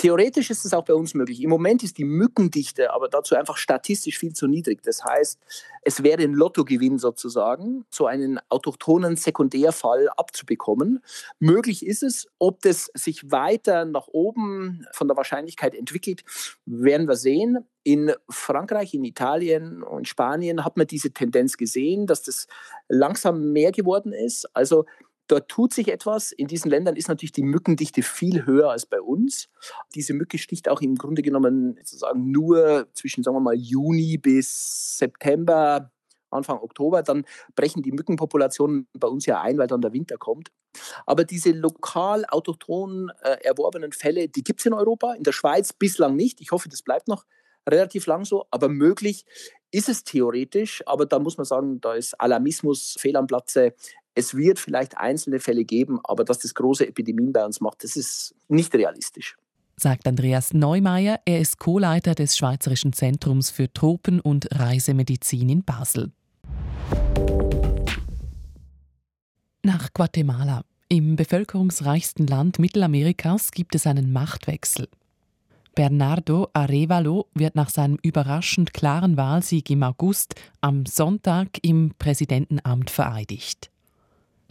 Theoretisch 0.00 0.48
ist 0.48 0.64
es 0.64 0.72
auch 0.72 0.86
bei 0.86 0.94
uns 0.94 1.12
möglich. 1.12 1.42
Im 1.42 1.50
Moment 1.50 1.82
ist 1.82 1.98
die 1.98 2.06
Mückendichte 2.06 2.90
aber 2.90 3.10
dazu 3.10 3.34
einfach 3.34 3.58
statistisch 3.58 4.18
viel 4.18 4.32
zu 4.32 4.46
niedrig. 4.46 4.82
Das 4.82 5.04
heißt, 5.04 5.38
es 5.82 6.02
wäre 6.02 6.22
ein 6.22 6.32
Lottogewinn 6.32 6.96
sozusagen, 6.98 7.84
so 7.90 8.06
einen 8.06 8.40
autochthonen 8.48 9.16
Sekundärfall 9.16 10.08
abzubekommen. 10.16 11.02
Möglich 11.38 11.84
ist 11.84 12.02
es. 12.02 12.28
Ob 12.38 12.62
das 12.62 12.90
sich 12.94 13.30
weiter 13.30 13.84
nach 13.84 14.08
oben 14.08 14.86
von 14.92 15.06
der 15.06 15.18
Wahrscheinlichkeit 15.18 15.74
entwickelt, 15.74 16.24
werden 16.64 17.06
wir 17.06 17.16
sehen. 17.16 17.58
In 17.82 18.14
Frankreich, 18.30 18.94
in 18.94 19.04
Italien 19.04 19.82
und 19.82 20.08
Spanien 20.08 20.64
hat 20.64 20.78
man 20.78 20.86
diese 20.86 21.10
Tendenz 21.10 21.58
gesehen, 21.58 22.06
dass 22.06 22.22
das 22.22 22.46
langsam 22.88 23.52
mehr 23.52 23.70
geworden 23.70 24.14
ist. 24.14 24.48
Also 24.56 24.86
Dort 25.30 25.48
tut 25.48 25.72
sich 25.72 25.86
etwas. 25.86 26.32
In 26.32 26.48
diesen 26.48 26.72
Ländern 26.72 26.96
ist 26.96 27.06
natürlich 27.06 27.30
die 27.30 27.44
Mückendichte 27.44 28.02
viel 28.02 28.46
höher 28.46 28.70
als 28.70 28.84
bei 28.84 29.00
uns. 29.00 29.48
Diese 29.94 30.12
Mücke 30.12 30.38
sticht 30.38 30.68
auch 30.68 30.80
im 30.80 30.96
Grunde 30.96 31.22
genommen 31.22 31.76
sozusagen 31.76 32.32
nur 32.32 32.88
zwischen, 32.94 33.22
sagen 33.22 33.36
wir 33.36 33.40
mal, 33.40 33.54
Juni 33.54 34.18
bis 34.18 34.98
September, 34.98 35.92
Anfang 36.30 36.58
Oktober. 36.58 37.04
Dann 37.04 37.24
brechen 37.54 37.80
die 37.82 37.92
Mückenpopulationen 37.92 38.88
bei 38.92 39.06
uns 39.06 39.24
ja 39.24 39.40
ein, 39.40 39.56
weil 39.56 39.68
dann 39.68 39.82
der 39.82 39.92
Winter 39.92 40.16
kommt. 40.16 40.50
Aber 41.06 41.22
diese 41.22 41.52
lokal 41.52 42.24
autochthon 42.26 43.12
äh, 43.22 43.36
erworbenen 43.44 43.92
Fälle, 43.92 44.28
die 44.28 44.42
gibt 44.42 44.58
es 44.58 44.66
in 44.66 44.72
Europa, 44.72 45.14
in 45.14 45.22
der 45.22 45.32
Schweiz 45.32 45.72
bislang 45.72 46.16
nicht. 46.16 46.40
Ich 46.40 46.50
hoffe, 46.50 46.68
das 46.68 46.82
bleibt 46.82 47.06
noch 47.06 47.24
relativ 47.68 48.06
lang 48.06 48.24
so, 48.24 48.46
aber 48.50 48.68
möglich 48.68 49.24
ist 49.70 49.88
es 49.88 50.02
theoretisch, 50.02 50.82
aber 50.86 51.06
da 51.06 51.18
muss 51.18 51.36
man 51.36 51.44
sagen, 51.44 51.80
da 51.80 51.94
ist 51.94 52.14
Alarmismus 52.20 52.96
fehl 52.98 53.16
am 53.16 53.26
Platze. 53.26 53.74
Es 54.14 54.34
wird 54.34 54.58
vielleicht 54.58 54.98
einzelne 54.98 55.38
Fälle 55.38 55.64
geben, 55.64 56.00
aber 56.04 56.24
dass 56.24 56.40
das 56.40 56.54
große 56.54 56.86
Epidemien 56.86 57.32
bei 57.32 57.44
uns 57.44 57.60
macht, 57.60 57.84
das 57.84 57.96
ist 57.96 58.34
nicht 58.48 58.74
realistisch. 58.74 59.36
sagt 59.76 60.06
Andreas 60.06 60.52
Neumeier. 60.52 61.20
Er 61.24 61.40
ist 61.40 61.58
Co-Leiter 61.58 62.14
des 62.14 62.36
Schweizerischen 62.36 62.92
Zentrums 62.92 63.50
für 63.50 63.72
Tropen- 63.72 64.20
und 64.20 64.48
Reisemedizin 64.52 65.48
in 65.48 65.64
Basel. 65.64 66.12
Nach 69.62 69.92
Guatemala. 69.94 70.64
Im 70.88 71.16
bevölkerungsreichsten 71.16 72.26
Land 72.26 72.58
Mittelamerikas 72.58 73.52
gibt 73.52 73.74
es 73.74 73.86
einen 73.86 74.12
Machtwechsel. 74.12 74.88
Bernardo 75.74 76.48
Arevalo 76.52 77.28
wird 77.32 77.54
nach 77.54 77.70
seinem 77.70 77.96
überraschend 78.02 78.74
klaren 78.74 79.16
Wahlsieg 79.16 79.70
im 79.70 79.82
August 79.84 80.34
am 80.60 80.84
Sonntag 80.84 81.58
im 81.62 81.92
Präsidentenamt 81.98 82.90
vereidigt. 82.90 83.69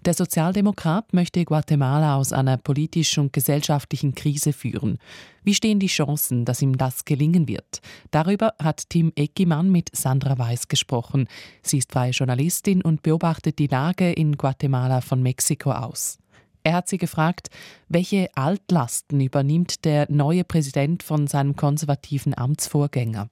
Der 0.05 0.13
Sozialdemokrat 0.13 1.13
möchte 1.13 1.43
Guatemala 1.43 2.15
aus 2.15 2.31
einer 2.31 2.55
politischen 2.55 3.25
und 3.25 3.33
gesellschaftlichen 3.33 4.15
Krise 4.15 4.53
führen. 4.53 4.97
Wie 5.43 5.53
stehen 5.53 5.79
die 5.79 5.87
Chancen, 5.87 6.45
dass 6.45 6.61
ihm 6.61 6.77
das 6.77 7.03
gelingen 7.03 7.49
wird? 7.49 7.81
Darüber 8.09 8.53
hat 8.59 8.89
Tim 8.89 9.11
Eckimann 9.15 9.69
mit 9.69 9.93
Sandra 9.93 10.37
Weiß 10.37 10.69
gesprochen. 10.69 11.27
Sie 11.61 11.79
ist 11.79 11.91
freie 11.91 12.11
Journalistin 12.11 12.81
und 12.81 13.03
beobachtet 13.03 13.59
die 13.59 13.67
Lage 13.67 14.11
in 14.13 14.37
Guatemala 14.37 15.01
von 15.01 15.21
Mexiko 15.21 15.71
aus. 15.71 16.17
Er 16.63 16.75
hat 16.75 16.87
sie 16.87 16.97
gefragt, 16.97 17.49
welche 17.89 18.29
Altlasten 18.35 19.19
übernimmt 19.19 19.83
der 19.83 20.09
neue 20.09 20.45
Präsident 20.45 21.03
von 21.03 21.27
seinem 21.27 21.55
konservativen 21.55 22.37
Amtsvorgänger. 22.37 23.29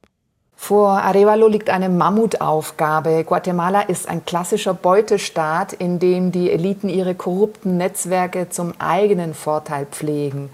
Vor 0.59 0.89
Arevalo 0.89 1.47
liegt 1.47 1.69
eine 1.69 1.87
Mammutaufgabe. 1.87 3.23
Guatemala 3.23 3.81
ist 3.81 4.09
ein 4.09 4.25
klassischer 4.25 4.73
Beutestaat, 4.73 5.71
in 5.71 5.99
dem 5.99 6.33
die 6.33 6.51
Eliten 6.51 6.89
ihre 6.89 7.15
korrupten 7.15 7.77
Netzwerke 7.77 8.49
zum 8.49 8.73
eigenen 8.79 9.33
Vorteil 9.33 9.85
pflegen. 9.85 10.49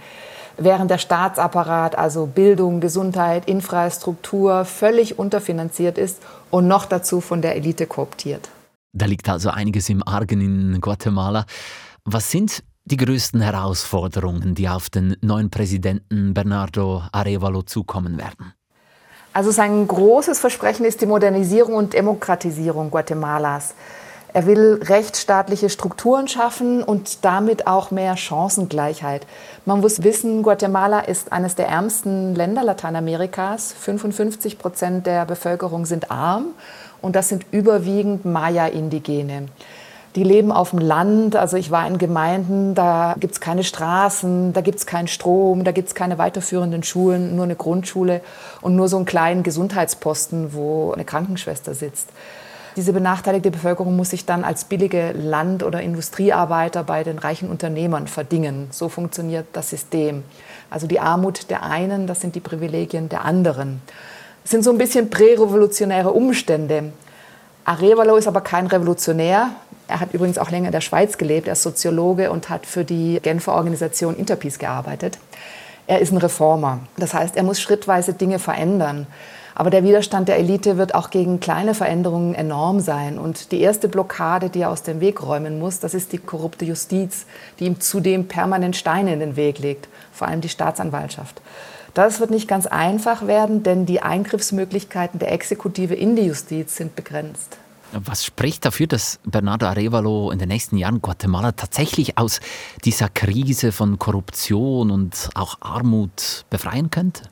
Während 0.58 0.92
der 0.92 1.00
Staatsapparat, 1.00 1.98
also 1.98 2.28
Bildung, 2.28 2.80
Gesundheit, 2.80 3.48
Infrastruktur, 3.48 4.66
völlig 4.66 5.18
unterfinanziert 5.18 5.98
ist 5.98 6.22
und 6.52 6.68
noch 6.68 6.86
dazu 6.86 7.22
von 7.22 7.42
der 7.42 7.56
Elite 7.56 7.88
kooptiert. 7.88 8.50
Da 8.92 9.08
liegt 9.08 9.28
also 9.30 9.50
einiges 9.50 9.90
im 9.90 10.08
Argen 10.08 10.42
in 10.42 10.80
Guatemala. 10.80 11.46
Was 12.06 12.30
sind 12.30 12.64
die 12.86 12.98
größten 12.98 13.42
Herausforderungen, 13.42 14.54
die 14.54 14.70
auf 14.70 14.92
den 14.92 15.16
neuen 15.22 15.50
Präsidenten 15.50 16.36
Bernardo 16.36 17.02
Arevalo 17.12 17.64
zukommen 17.64 18.18
werden? 18.20 18.54
Also 19.34 19.50
sein 19.50 19.88
großes 19.88 20.40
Versprechen 20.40 20.86
ist 20.86 21.02
die 21.02 21.08
Modernisierung 21.08 21.74
und 21.74 21.94
Demokratisierung 21.94 22.92
Guatemalas. 22.92 23.74
Er 24.36 24.48
will 24.48 24.80
rechtsstaatliche 24.84 25.70
Strukturen 25.70 26.28
schaffen 26.28 26.84
und 26.84 27.24
damit 27.24 27.68
auch 27.68 27.92
mehr 27.92 28.18
Chancengleichheit. 28.18 29.28
Man 29.66 29.82
muss 29.82 30.02
wissen, 30.02 30.42
Guatemala 30.42 31.02
ist 31.02 31.32
eines 31.32 31.56
der 31.56 31.68
ärmsten 31.68 32.34
Länder 32.34 32.64
Lateinamerikas. 32.64 33.74
55 33.74 34.58
Prozent 34.58 35.06
der 35.06 35.26
Bevölkerung 35.26 35.86
sind 35.86 36.10
arm 36.10 36.48
und 37.02 37.16
das 37.16 37.30
sind 37.30 37.46
überwiegend 37.52 38.26
Maya-Indigene. 38.26 39.50
Die 40.16 40.24
leben 40.24 40.52
auf 40.52 40.70
dem 40.70 40.80
Land. 40.80 41.36
Also 41.36 41.58
ich 41.58 41.72
war 41.72 41.88
in 41.88 41.98
Gemeinden, 41.98 42.76
da 42.76 43.16
gibt 43.20 43.34
es 43.34 43.42
keine 43.42 43.64
Straßen, 43.64 44.54
da 44.54 44.62
gibt 44.62 44.78
es 44.80 44.86
keinen 44.86 45.08
Strom, 45.08 45.64
da 45.64 45.72
gibt 45.72 45.88
es 45.88 45.96
keine 45.96 46.18
weiterführenden 46.20 46.84
Schulen, 46.84 47.36
nur 47.36 47.46
eine 47.46 47.56
Grundschule 47.56 48.22
und 48.62 48.76
nur 48.76 48.88
so 48.88 48.98
einen 48.98 49.06
kleinen 49.06 49.42
Gesundheitsposten, 49.42 50.54
wo 50.54 50.92
eine 50.92 51.04
Krankenschwester 51.04 51.74
sitzt. 51.74 52.10
Diese 52.76 52.92
benachteiligte 52.92 53.52
Bevölkerung 53.52 53.96
muss 53.96 54.10
sich 54.10 54.26
dann 54.26 54.44
als 54.44 54.66
billige 54.66 55.12
Land- 55.12 55.62
oder 55.62 55.82
Industriearbeiter 55.82 56.84
bei 56.84 57.04
den 57.04 57.20
reichen 57.20 57.50
Unternehmern 57.50 58.08
verdingen. 58.08 58.68
So 58.72 58.90
funktioniert 58.90 59.46
das 59.54 59.70
System. 59.70 60.24
Also 60.72 60.88
die 60.88 61.00
Armut 61.00 61.52
der 61.52 61.64
einen, 61.64 62.08
das 62.08 62.22
sind 62.22 62.34
die 62.34 62.40
Privilegien 62.40 63.10
der 63.10 63.26
anderen. 63.26 63.82
Es 64.44 64.52
sind 64.52 64.64
so 64.64 64.72
ein 64.72 64.80
bisschen 64.80 65.12
prärevolutionäre 65.12 66.12
Umstände. 66.12 66.94
Arevalo 67.64 68.16
ist 68.16 68.28
aber 68.28 68.42
kein 68.42 68.66
Revolutionär. 68.66 69.52
Er 69.94 70.00
hat 70.00 70.12
übrigens 70.16 70.40
auch 70.40 70.50
länger 70.50 70.70
in 70.70 70.72
der 70.72 70.82
Schweiz 70.82 71.20
gelebt. 71.20 71.46
Er 71.46 71.54
ist 71.54 71.62
Soziologe 71.62 72.32
und 72.32 72.50
hat 72.50 72.66
für 72.66 72.84
die 72.84 73.20
Genfer 73.22 73.54
Organisation 73.54 74.18
Interpeace 74.18 74.58
gearbeitet. 74.58 75.20
Er 75.86 76.00
ist 76.00 76.12
ein 76.12 76.18
Reformer. 76.18 76.80
Das 76.98 77.14
heißt, 77.14 77.38
er 77.38 77.44
muss 77.44 77.62
schrittweise 77.62 78.16
Dinge 78.16 78.40
verändern. 78.40 79.06
Aber 79.54 79.70
der 79.70 79.84
Widerstand 79.84 80.30
der 80.30 80.40
Elite 80.40 80.80
wird 80.80 80.96
auch 80.96 81.12
gegen 81.12 81.40
kleine 81.40 81.76
Veränderungen 81.76 82.34
enorm 82.34 82.80
sein. 82.80 83.20
Und 83.20 83.52
die 83.52 83.62
erste 83.62 83.88
Blockade, 83.88 84.50
die 84.50 84.62
er 84.62 84.72
aus 84.72 84.82
dem 84.82 85.00
Weg 85.00 85.22
räumen 85.22 85.60
muss, 85.60 85.80
das 85.80 85.94
ist 85.94 86.12
die 86.12 86.18
korrupte 86.18 86.66
Justiz, 86.66 87.28
die 87.60 87.66
ihm 87.66 87.80
zudem 87.80 88.28
permanent 88.28 88.76
Steine 88.76 89.14
in 89.14 89.20
den 89.20 89.36
Weg 89.36 89.60
legt, 89.60 89.88
vor 90.12 90.28
allem 90.28 90.42
die 90.42 90.50
Staatsanwaltschaft. 90.50 91.40
Das 91.94 92.20
wird 92.20 92.32
nicht 92.32 92.48
ganz 92.48 92.66
einfach 92.66 93.28
werden, 93.28 93.62
denn 93.62 93.86
die 93.86 94.02
Eingriffsmöglichkeiten 94.02 95.20
der 95.20 95.32
Exekutive 95.32 95.94
in 95.94 96.16
die 96.16 96.24
Justiz 96.24 96.78
sind 96.78 96.96
begrenzt. 96.96 97.60
Was 97.94 98.26
spricht 98.26 98.66
dafür, 98.66 98.88
dass 98.88 99.20
Bernardo 99.24 99.68
Arevalo 99.68 100.32
in 100.32 100.40
den 100.40 100.50
nächsten 100.50 100.78
Jahren 100.78 101.02
Guatemala 101.02 101.52
tatsächlich 101.52 102.18
aus 102.18 102.40
dieser 102.84 103.08
Krise 103.08 103.72
von 103.72 104.00
Korruption 104.00 104.90
und 104.90 105.30
auch 105.36 105.58
Armut 105.62 106.46
befreien 106.50 106.90
könnte? 106.90 107.30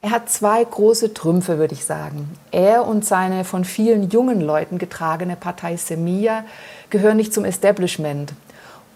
Er 0.00 0.10
hat 0.10 0.30
zwei 0.30 0.62
große 0.62 1.14
Trümpfe, 1.14 1.58
würde 1.58 1.74
ich 1.74 1.84
sagen. 1.84 2.28
Er 2.50 2.86
und 2.86 3.04
seine 3.04 3.42
von 3.42 3.64
vielen 3.64 4.10
jungen 4.10 4.40
Leuten 4.40 4.78
getragene 4.78 5.34
Partei 5.34 5.76
Semilla 5.76 6.44
gehören 6.90 7.16
nicht 7.16 7.32
zum 7.32 7.44
Establishment. 7.44 8.34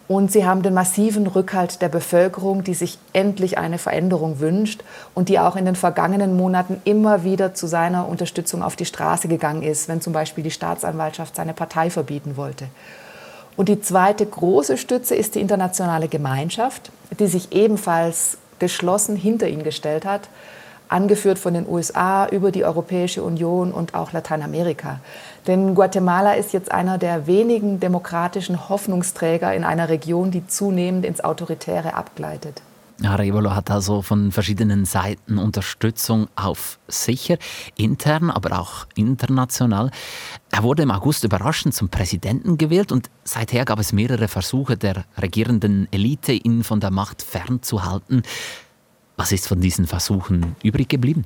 Und 0.09 0.33
sie 0.33 0.47
haben 0.47 0.63
den 0.63 0.73
massiven 0.73 1.27
Rückhalt 1.27 1.83
der 1.83 1.91
Bevölkerung, 1.91 2.65
die 2.65 2.73
sich 2.73 2.99
endlich 3.13 3.59
eine 3.59 3.77
Veränderung 3.77 4.41
wünscht 4.41 4.83
und 5.15 5.29
die 5.29 5.39
auch 5.39 5.55
in 5.55 5.67
den 5.67 5.77
vergangenen 5.77 6.35
Monaten 6.35 6.81
immer 6.85 7.25
wieder 7.25 7.53
zu 7.53 7.67
seiner 7.67 8.09
Unterstützung 8.09 8.63
auf 8.63 8.75
die 8.75 8.87
Straße 8.87 9.29
gegangen 9.29 9.63
ist, 9.63 9.87
wenn 9.87 10.01
zum 10.01 10.15
Beispiel 10.15 10.43
die 10.43 10.51
Staatsanwaltschaft 10.51 11.37
seine 11.37 11.53
Partei 11.53 11.91
verbieten 11.91 12.39
wollte. 12.39 12.69
Und 13.59 13.69
die 13.69 13.83
zweite 13.83 14.25
große 14.25 14.79
Stütze 14.79 15.15
ist 15.15 15.35
die 15.35 15.41
internationale 15.41 16.09
Gemeinschaft, 16.09 16.91
die 17.19 17.27
sich 17.27 17.53
ebenfalls 17.53 18.39
geschlossen 18.59 19.15
hinter 19.15 19.47
ihn 19.49 19.63
gestellt 19.63 20.07
hat 20.07 20.23
angeführt 20.89 21.39
von 21.39 21.55
den 21.55 21.69
USA 21.69 22.27
über 22.29 22.51
die 22.51 22.65
Europäische 22.65 23.23
Union 23.23 23.73
und 23.73 23.95
auch 23.95 24.13
Lateinamerika. 24.13 25.01
Denn 25.49 25.75
Guatemala 25.75 26.35
ist 26.35 26.53
jetzt 26.53 26.71
einer 26.71 26.99
der 26.99 27.27
wenigen 27.27 27.81
demokratischen 27.81 28.69
Hoffnungsträger 28.69 29.55
in 29.55 29.65
einer 29.65 29.89
Region, 29.89 30.31
die 30.31 30.47
zunehmend 30.47 31.07
ins 31.07 31.25
Autoritäre 31.25 31.95
abgleitet. 31.95 32.61
Arevalo 33.03 33.55
hat 33.55 33.71
also 33.71 34.03
von 34.03 34.31
verschiedenen 34.31 34.85
Seiten 34.85 35.39
Unterstützung 35.39 36.29
auf 36.37 36.79
sicher, 36.89 37.39
intern, 37.77 38.29
aber 38.29 38.59
auch 38.59 38.87
international. 38.95 39.91
Er 40.51 40.63
wurde 40.65 40.83
im 40.83 40.91
August 40.91 41.25
überraschend 41.25 41.75
zum 41.75 41.89
Präsidenten 41.89 42.59
gewählt 42.59 42.93
und 42.93 43.09
seither 43.25 43.65
gab 43.65 43.79
es 43.79 43.93
mehrere 43.93 44.29
Versuche 44.29 44.77
der 44.77 45.05
regierenden 45.17 45.89
Elite, 45.93 46.33
ihn 46.33 46.63
von 46.63 46.81
der 46.81 46.91
Macht 46.91 47.23
fernzuhalten. 47.23 48.23
Was 49.17 49.33
ist 49.33 49.49
von 49.49 49.61
diesen 49.61 49.87
Versuchen 49.87 50.57
übrig 50.63 50.89
geblieben? 50.89 51.25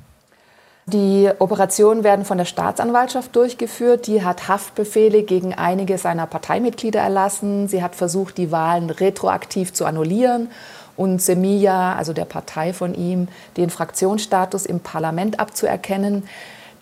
Die 0.85 1.29
Operationen 1.39 2.03
werden 2.03 2.25
von 2.25 2.37
der 2.37 2.45
Staatsanwaltschaft 2.45 3.35
durchgeführt. 3.35 4.07
Die 4.07 4.23
hat 4.23 4.49
Haftbefehle 4.49 5.23
gegen 5.23 5.53
einige 5.53 5.97
seiner 5.97 6.27
Parteimitglieder 6.27 6.99
erlassen. 6.99 7.69
Sie 7.69 7.81
hat 7.81 7.95
versucht, 7.95 8.37
die 8.37 8.51
Wahlen 8.51 8.89
retroaktiv 8.89 9.71
zu 9.73 9.85
annullieren 9.85 10.49
und 10.97 11.21
Semilla, 11.21 11.95
also 11.95 12.11
der 12.11 12.25
Partei 12.25 12.73
von 12.73 12.93
ihm, 12.93 13.29
den 13.55 13.69
Fraktionsstatus 13.69 14.65
im 14.65 14.81
Parlament 14.81 15.39
abzuerkennen. 15.39 16.23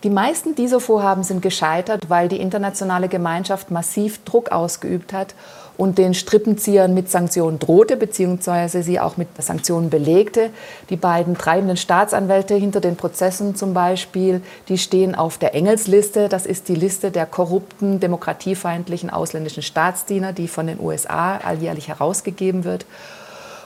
Die 0.02 0.10
meisten 0.10 0.56
dieser 0.56 0.80
Vorhaben 0.80 1.22
sind 1.22 1.40
gescheitert, 1.40 2.02
weil 2.08 2.28
die 2.28 2.40
internationale 2.40 3.08
Gemeinschaft 3.08 3.70
massiv 3.70 4.24
Druck 4.24 4.50
ausgeübt 4.50 5.12
hat 5.12 5.34
und 5.76 5.98
den 5.98 6.14
Strippenziehern 6.14 6.94
mit 6.94 7.10
Sanktionen 7.10 7.58
drohte, 7.58 7.96
beziehungsweise 7.96 8.82
sie 8.82 9.00
auch 9.00 9.16
mit 9.16 9.28
Sanktionen 9.42 9.90
belegte. 9.90 10.50
Die 10.90 10.96
beiden 10.96 11.36
treibenden 11.36 11.76
Staatsanwälte 11.76 12.54
hinter 12.54 12.80
den 12.80 12.96
Prozessen 12.96 13.54
zum 13.54 13.74
Beispiel, 13.74 14.42
die 14.68 14.78
stehen 14.78 15.14
auf 15.14 15.38
der 15.38 15.54
Engelsliste. 15.54 16.28
Das 16.28 16.46
ist 16.46 16.68
die 16.68 16.74
Liste 16.74 17.10
der 17.10 17.26
korrupten, 17.26 18.00
demokratiefeindlichen 18.00 19.10
ausländischen 19.10 19.62
Staatsdiener, 19.62 20.32
die 20.32 20.48
von 20.48 20.66
den 20.66 20.78
USA 20.80 21.38
alljährlich 21.38 21.88
herausgegeben 21.88 22.64
wird. 22.64 22.86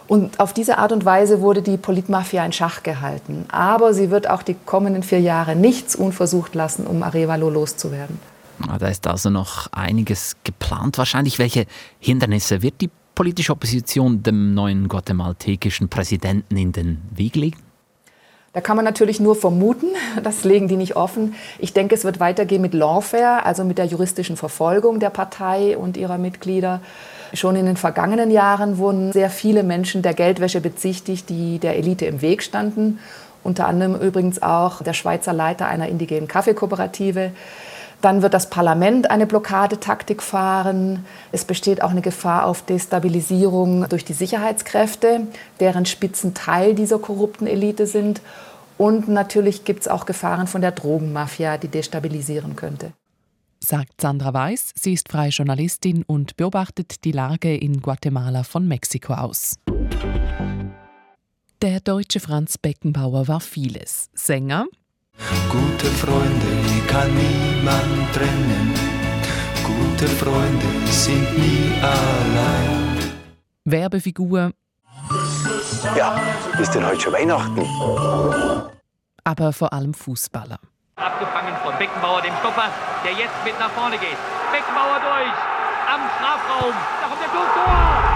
Und 0.09 0.39
auf 0.39 0.53
diese 0.53 0.79
Art 0.79 0.93
und 0.93 1.05
Weise 1.05 1.41
wurde 1.41 1.63
die 1.63 1.77
Politmafia 1.77 2.45
in 2.47 2.53
Schach 2.53 2.83
gehalten. 2.85 3.47
Aber 3.51 3.93
sie 3.93 4.11
wird 4.11 4.31
auch 4.31 4.43
die 4.43 4.55
kommenden 4.55 5.03
vier 5.03 5.21
Jahre 5.21 5.57
nichts 5.57 5.97
unversucht 5.97 6.55
lassen, 6.55 6.87
um 6.87 7.03
Arevalo 7.03 7.51
loszuwerden. 7.51 8.21
Ah, 8.67 8.79
da 8.79 8.89
ist 8.89 9.07
also 9.07 9.31
noch 9.31 9.73
einiges 9.73 10.37
geplant 10.45 10.99
wahrscheinlich. 10.99 11.39
Welche 11.39 11.67
Hindernisse 11.99 12.63
wird 12.63 12.81
die 12.81 12.91
politische 13.15 13.53
Opposition 13.53 14.23
dem 14.23 14.55
neuen 14.55 14.89
guatemaltekischen 14.89 15.89
Präsidenten 15.89 16.57
in 16.57 16.73
den 16.73 17.03
Weg 17.15 17.37
legen? 17.37 17.59
Da 18.53 18.63
kann 18.63 18.77
man 18.77 18.87
natürlich 18.87 19.21
nur 19.21 19.37
vermuten, 19.37 19.89
das 20.23 20.45
legen 20.45 20.67
die 20.67 20.79
nicht 20.79 20.97
offen. 20.97 21.35
Ich 21.59 21.75
denke, 21.75 21.95
es 21.95 22.05
wird 22.05 22.21
weitergehen 22.21 22.63
mit 22.63 22.73
Lawfare, 22.73 23.45
also 23.45 23.65
mit 23.65 23.77
der 23.77 23.85
juristischen 23.85 24.39
Verfolgung 24.39 24.99
der 24.99 25.11
Partei 25.11 25.77
und 25.77 25.99
ihrer 25.99 26.17
Mitglieder. 26.17 26.81
Schon 27.35 27.57
in 27.57 27.67
den 27.67 27.77
vergangenen 27.77 28.31
Jahren 28.31 28.79
wurden 28.79 29.13
sehr 29.13 29.29
viele 29.29 29.63
Menschen 29.63 30.01
der 30.01 30.15
Geldwäsche 30.15 30.63
bezichtigt, 30.63 31.29
die 31.29 31.59
der 31.59 31.77
Elite 31.77 32.07
im 32.07 32.23
Weg 32.23 32.43
standen. 32.43 32.99
Unter 33.43 33.67
anderem 33.67 33.95
übrigens 33.95 34.41
auch 34.41 34.83
der 34.83 34.95
Schweizer 34.95 35.35
Leiter 35.35 35.69
einer 35.69 35.89
indigenen 35.89 36.27
Kaffeekooperative. 36.27 37.33
Dann 38.01 38.23
wird 38.23 38.35
das 38.35 38.51
Parlament 38.51 39.11
eine 39.11 39.27
Blockadetaktik 39.27 40.23
fahren. 40.23 41.05
Es 41.33 41.45
besteht 41.45 41.83
auch 41.83 41.91
eine 41.91 42.03
Gefahr 42.03 42.47
auf 42.47 42.63
Destabilisierung 42.63 43.89
durch 43.89 44.05
die 44.05 44.13
Sicherheitskräfte, 44.13 45.27
deren 45.61 45.87
Spitzen 45.87 46.35
Teil 46.35 46.75
dieser 46.75 46.99
korrupten 46.99 47.47
Elite 47.47 47.87
sind. 47.87 48.21
Und 48.79 49.09
natürlich 49.09 49.65
gibt 49.65 49.81
es 49.81 49.89
auch 49.89 50.05
Gefahren 50.05 50.47
von 50.47 50.61
der 50.61 50.73
Drogenmafia, 50.73 51.57
die 51.57 51.69
destabilisieren 51.69 52.57
könnte. 52.57 52.93
Sagt 53.65 54.01
Sandra 54.01 54.35
Weiß. 54.35 54.73
Sie 54.75 54.93
ist 54.93 55.09
freie 55.09 55.31
Journalistin 55.31 56.05
und 56.07 56.37
beobachtet 56.37 57.05
die 57.05 57.13
Lage 57.13 57.57
in 57.57 57.81
Guatemala 57.81 58.43
von 58.45 58.69
Mexiko 58.69 59.15
aus. 59.15 59.57
Der 61.63 61.81
deutsche 61.81 62.21
Franz 62.21 62.59
Beckenbauer 62.59 63.29
war 63.29 63.41
vieles. 63.41 64.11
Sänger. 64.15 64.67
Gute 65.51 65.87
Freunde 65.87 66.47
kann 66.87 67.15
niemand 67.15 68.13
trennen. 68.15 68.75
Gute 69.65 70.09
Freunde 70.09 70.67
sind 70.91 71.39
nie 71.39 71.73
allein. 71.83 72.99
Werbefigur. 73.65 74.51
Ja, 75.97 76.21
ist 76.61 76.75
denn 76.75 76.87
heute 76.87 77.01
schon 77.01 77.13
Weihnachten? 77.13 77.67
Aber 79.25 79.53
vor 79.53 79.73
allem 79.73 79.95
Fußballer. 79.95 80.59
Abgefangen 80.97 81.57
von 81.65 81.77
Beckenbauer, 81.79 82.23
dem 82.23 82.35
Stopper, 82.41 82.71
der 83.05 83.13
jetzt 83.13 83.45
mit 83.45 83.59
nach 83.59 83.71
vorne 83.71 83.99
geht. 83.99 84.17
Beckenbauer 84.53 85.01
durch, 85.01 85.37
am 85.93 86.01
Strafraum, 86.17 86.75
da 87.01 87.09
kommt 87.09 87.21
der 87.21 87.33
Tor! 87.33 88.16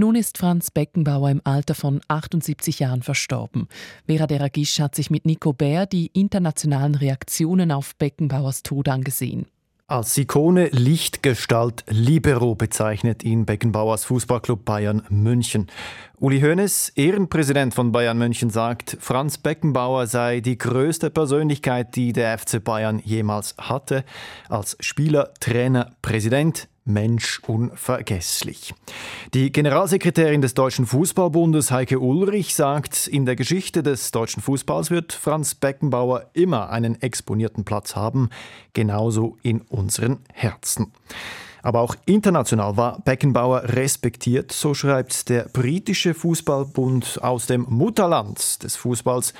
Nun 0.00 0.14
ist 0.14 0.38
Franz 0.38 0.70
Beckenbauer 0.70 1.28
im 1.28 1.42
Alter 1.44 1.74
von 1.74 2.00
78 2.08 2.78
Jahren 2.78 3.02
verstorben. 3.02 3.68
Vera 4.06 4.26
Deragisch 4.26 4.80
hat 4.80 4.94
sich 4.94 5.10
mit 5.10 5.26
Nico 5.26 5.52
Bär 5.52 5.84
die 5.84 6.06
internationalen 6.14 6.94
Reaktionen 6.94 7.70
auf 7.70 7.94
Beckenbauers 7.96 8.62
Tod 8.62 8.88
angesehen. 8.88 9.44
Als 9.88 10.16
Ikone, 10.16 10.68
Lichtgestalt, 10.68 11.84
Libero 11.86 12.54
bezeichnet 12.54 13.24
ihn 13.24 13.44
Beckenbauers 13.44 14.04
Fußballclub 14.04 14.64
Bayern 14.64 15.02
München. 15.10 15.66
Uli 16.22 16.42
Hoeneß, 16.42 16.92
Ehrenpräsident 16.96 17.72
von 17.72 17.92
Bayern 17.92 18.18
München, 18.18 18.50
sagt, 18.50 18.98
Franz 19.00 19.38
Beckenbauer 19.38 20.06
sei 20.06 20.40
die 20.40 20.58
größte 20.58 21.08
Persönlichkeit, 21.08 21.96
die 21.96 22.12
der 22.12 22.36
FC 22.36 22.62
Bayern 22.62 23.00
jemals 23.02 23.54
hatte. 23.56 24.04
Als 24.50 24.76
Spieler, 24.80 25.32
Trainer, 25.40 25.92
Präsident 26.02 26.68
Mensch 26.84 27.40
unvergesslich. 27.46 28.74
Die 29.32 29.50
Generalsekretärin 29.50 30.42
des 30.42 30.52
Deutschen 30.52 30.84
Fußballbundes 30.84 31.70
Heike 31.70 31.98
Ulrich 31.98 32.54
sagt, 32.54 33.06
in 33.06 33.24
der 33.24 33.36
Geschichte 33.36 33.82
des 33.82 34.10
deutschen 34.10 34.42
Fußballs 34.42 34.90
wird 34.90 35.14
Franz 35.14 35.54
Beckenbauer 35.54 36.28
immer 36.34 36.68
einen 36.68 37.00
exponierten 37.00 37.64
Platz 37.64 37.96
haben, 37.96 38.28
genauso 38.74 39.38
in 39.42 39.62
unseren 39.62 40.18
Herzen. 40.34 40.92
Aber 41.62 41.80
auch 41.80 41.94
international 42.06 42.76
war 42.76 43.00
Beckenbauer 43.00 43.64
respektiert, 43.64 44.52
so 44.52 44.74
schreibt 44.74 45.28
der 45.28 45.44
britische 45.44 46.14
Fußballbund 46.14 47.20
aus 47.22 47.46
dem 47.46 47.66
Mutterland 47.68 48.62
des 48.62 48.76
Fußballs, 48.76 49.34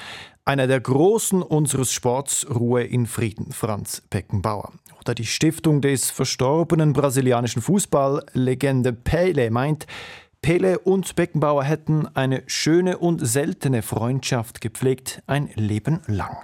einer 0.44 0.66
der 0.66 0.80
Großen 0.80 1.42
unseres 1.42 1.92
Sports, 1.92 2.46
Ruhe 2.48 2.82
in 2.82 3.06
Frieden, 3.06 3.52
Franz 3.52 4.02
Beckenbauer. 4.10 4.72
Oder 5.00 5.14
die 5.14 5.26
Stiftung 5.26 5.80
des 5.80 6.10
verstorbenen 6.10 6.92
brasilianischen 6.92 7.62
Fußballlegende 7.62 8.92
Pele 8.92 9.50
meint, 9.50 9.86
Pele 10.42 10.78
und 10.78 11.14
Beckenbauer 11.16 11.64
hätten 11.64 12.08
eine 12.14 12.42
schöne 12.46 12.98
und 12.98 13.26
seltene 13.26 13.82
Freundschaft 13.82 14.60
gepflegt, 14.60 15.22
ein 15.26 15.50
Leben 15.54 16.00
lang. 16.06 16.36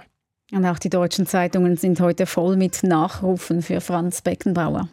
Und 0.51 0.65
auch 0.65 0.79
die 0.79 0.89
deutschen 0.89 1.25
Zeitungen 1.25 1.75
sind 1.75 1.99
heute 1.99 2.25
voll 2.25 2.55
mit 2.55 2.83
Nachrufen 2.83 3.61
für 3.61 3.81
Franz 3.81 4.21
Beckenbauer. 4.21 4.87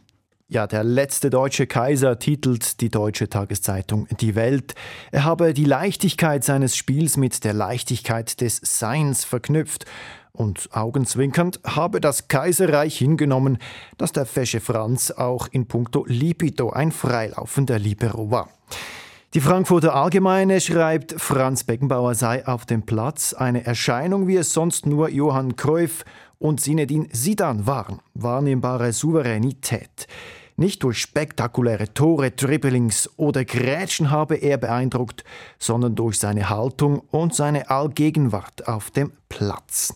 Ja, 0.47 0.67
der 0.67 0.85
letzte 0.85 1.31
deutsche 1.31 1.67
Kaiser 1.67 2.19
titelt 2.19 2.83
die 2.83 2.91
deutsche 2.91 3.31
Tageszeitung 3.31 4.07
Die 4.21 4.35
Welt. 4.35 4.75
Er 5.11 5.25
habe 5.25 5.55
die 5.55 5.65
Leichtigkeit 5.65 6.45
seines 6.45 6.77
Spiels 6.77 7.17
mit 7.17 7.45
der 7.45 7.55
Leichtigkeit 7.55 8.43
des 8.43 8.61
Seins 8.63 9.25
verknüpft 9.25 9.87
und 10.33 10.68
augenzwinkernd 10.73 11.61
habe 11.64 11.99
das 11.99 12.29
Kaiserreich 12.29 12.99
hingenommen, 12.99 13.57
dass 13.97 14.12
der 14.12 14.27
fesche 14.27 14.61
Franz 14.61 15.11
auch 15.11 15.49
in 15.51 15.66
puncto 15.66 16.05
Libido 16.07 16.68
ein 16.68 16.92
freilaufender 16.92 17.79
Libero 17.79 18.31
war. 18.31 18.51
Die 19.33 19.40
Frankfurter 19.40 19.95
Allgemeine 19.95 20.61
schreibt, 20.61 21.14
Franz 21.21 21.64
Beckenbauer 21.64 22.14
sei 22.14 22.47
auf 22.47 22.66
dem 22.66 22.83
Platz 22.83 23.33
eine 23.33 23.64
Erscheinung, 23.64 24.29
wie 24.29 24.37
es 24.37 24.53
sonst 24.53 24.85
nur 24.85 25.09
Johann 25.09 25.57
Cruyff 25.57 26.05
und 26.38 26.61
Sinedin 26.61 27.09
Sidan 27.11 27.66
waren. 27.66 28.01
Wahrnehmbare 28.14 28.92
Souveränität. 28.92 30.07
Nicht 30.57 30.85
durch 30.85 30.99
spektakuläre 30.99 31.93
Tore, 31.95 32.31
Dribblings 32.31 33.11
oder 33.17 33.45
Grätschen 33.45 34.12
habe 34.12 34.37
er 34.37 34.57
beeindruckt, 34.57 35.25
sondern 35.59 35.97
durch 35.97 36.21
seine 36.21 36.49
Haltung 36.49 37.01
und 37.11 37.35
seine 37.35 37.71
Allgegenwart 37.71 38.69
auf 38.69 38.93
dem 38.93 39.12
Platz. 39.29 39.95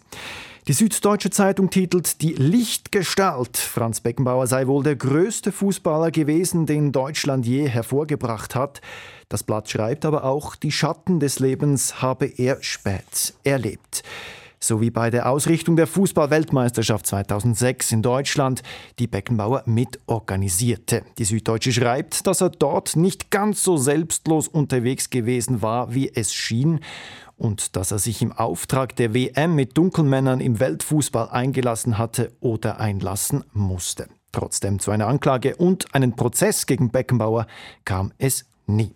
Die 0.66 0.73
Süddeutsche 0.73 1.31
Zeitung 1.31 1.71
titelt 1.71 2.21
Die 2.23 2.35
Lichtgestalt. 2.35 3.57
Franz 3.57 4.01
Beckenbauer 4.01 4.49
sei 4.49 4.66
wohl 4.66 4.83
der 4.83 4.97
größte 4.97 5.53
Fußballer 5.53 6.11
gewesen, 6.11 6.66
den 6.66 6.90
Deutschland 6.90 7.47
je 7.47 7.68
hervorgebracht 7.68 8.57
hat. 8.57 8.81
Das 9.29 9.44
Blatt 9.44 9.71
schreibt 9.71 10.05
aber 10.05 10.25
auch, 10.25 10.57
die 10.57 10.73
Schatten 10.73 11.21
des 11.21 11.38
Lebens 11.38 12.03
habe 12.03 12.27
er 12.27 12.62
spät 12.62 13.33
erlebt 13.44 14.03
sowie 14.61 14.90
bei 14.90 15.11
der 15.11 15.31
Ausrichtung 15.31 15.77
der 15.77 15.87
Fußball-Weltmeisterschaft 15.87 17.07
2006 17.07 17.92
in 17.92 18.03
Deutschland, 18.03 18.62
die 18.99 19.07
Beckenbauer 19.07 19.62
mitorganisierte. 19.66 21.03
Die 21.18 21.25
Süddeutsche 21.25 21.73
schreibt, 21.73 22.27
dass 22.27 22.40
er 22.40 22.51
dort 22.51 22.97
nicht 22.97 23.31
ganz 23.31 23.62
so 23.62 23.77
selbstlos 23.77 24.49
unterwegs 24.49 25.11
gewesen 25.11 25.62
war, 25.62 25.94
wie 25.94 26.11
es 26.14 26.33
schien, 26.33 26.81
und 27.37 27.77
dass 27.77 27.92
er 27.92 27.99
sich 27.99 28.21
im 28.21 28.33
Auftrag 28.33 28.97
der 28.97 29.14
WM 29.14 29.55
mit 29.55 29.79
Dunkelmännern 29.79 30.40
im 30.40 30.59
Weltfußball 30.59 31.29
eingelassen 31.31 31.97
hatte 31.97 32.33
oder 32.40 32.81
einlassen 32.81 33.44
musste. 33.53 34.09
Trotzdem 34.33 34.79
zu 34.79 34.90
einer 34.90 35.07
Anklage 35.07 35.57
und 35.57 35.94
einen 35.94 36.16
Prozess 36.16 36.66
gegen 36.66 36.90
Beckenbauer 36.90 37.47
kam 37.85 38.12
es 38.18 38.44
nie. 38.66 38.94